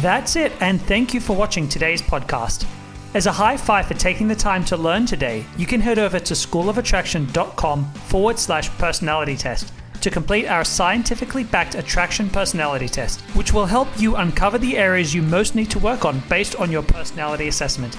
That's 0.00 0.36
it, 0.36 0.52
and 0.60 0.80
thank 0.82 1.14
you 1.14 1.20
for 1.20 1.34
watching 1.34 1.66
today's 1.66 2.02
podcast. 2.02 2.66
As 3.14 3.26
a 3.26 3.32
high 3.32 3.56
five 3.56 3.86
for 3.86 3.94
taking 3.94 4.26
the 4.26 4.34
time 4.34 4.64
to 4.64 4.76
learn 4.76 5.06
today, 5.06 5.46
you 5.56 5.66
can 5.66 5.80
head 5.80 6.00
over 6.00 6.18
to 6.18 6.34
schoolofattraction.com 6.34 7.84
forward 7.92 8.40
slash 8.40 8.68
personality 8.70 9.36
test 9.36 9.72
to 10.00 10.10
complete 10.10 10.48
our 10.48 10.64
scientifically 10.64 11.44
backed 11.44 11.76
attraction 11.76 12.28
personality 12.28 12.88
test, 12.88 13.20
which 13.36 13.52
will 13.52 13.66
help 13.66 13.86
you 14.00 14.16
uncover 14.16 14.58
the 14.58 14.76
areas 14.76 15.14
you 15.14 15.22
most 15.22 15.54
need 15.54 15.70
to 15.70 15.78
work 15.78 16.04
on 16.04 16.20
based 16.28 16.56
on 16.56 16.72
your 16.72 16.82
personality 16.82 17.46
assessment. 17.46 17.96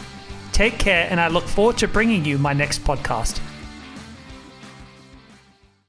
Take 0.51 0.77
care, 0.77 1.07
and 1.10 1.22
I 1.22 1.29
look 1.29 1.45
forward 1.45 1.77
to 1.77 1.88
bringing 1.88 2.25
you 2.25 2.38
my 2.38 2.51
next 2.51 2.84
podcast. 2.84 3.39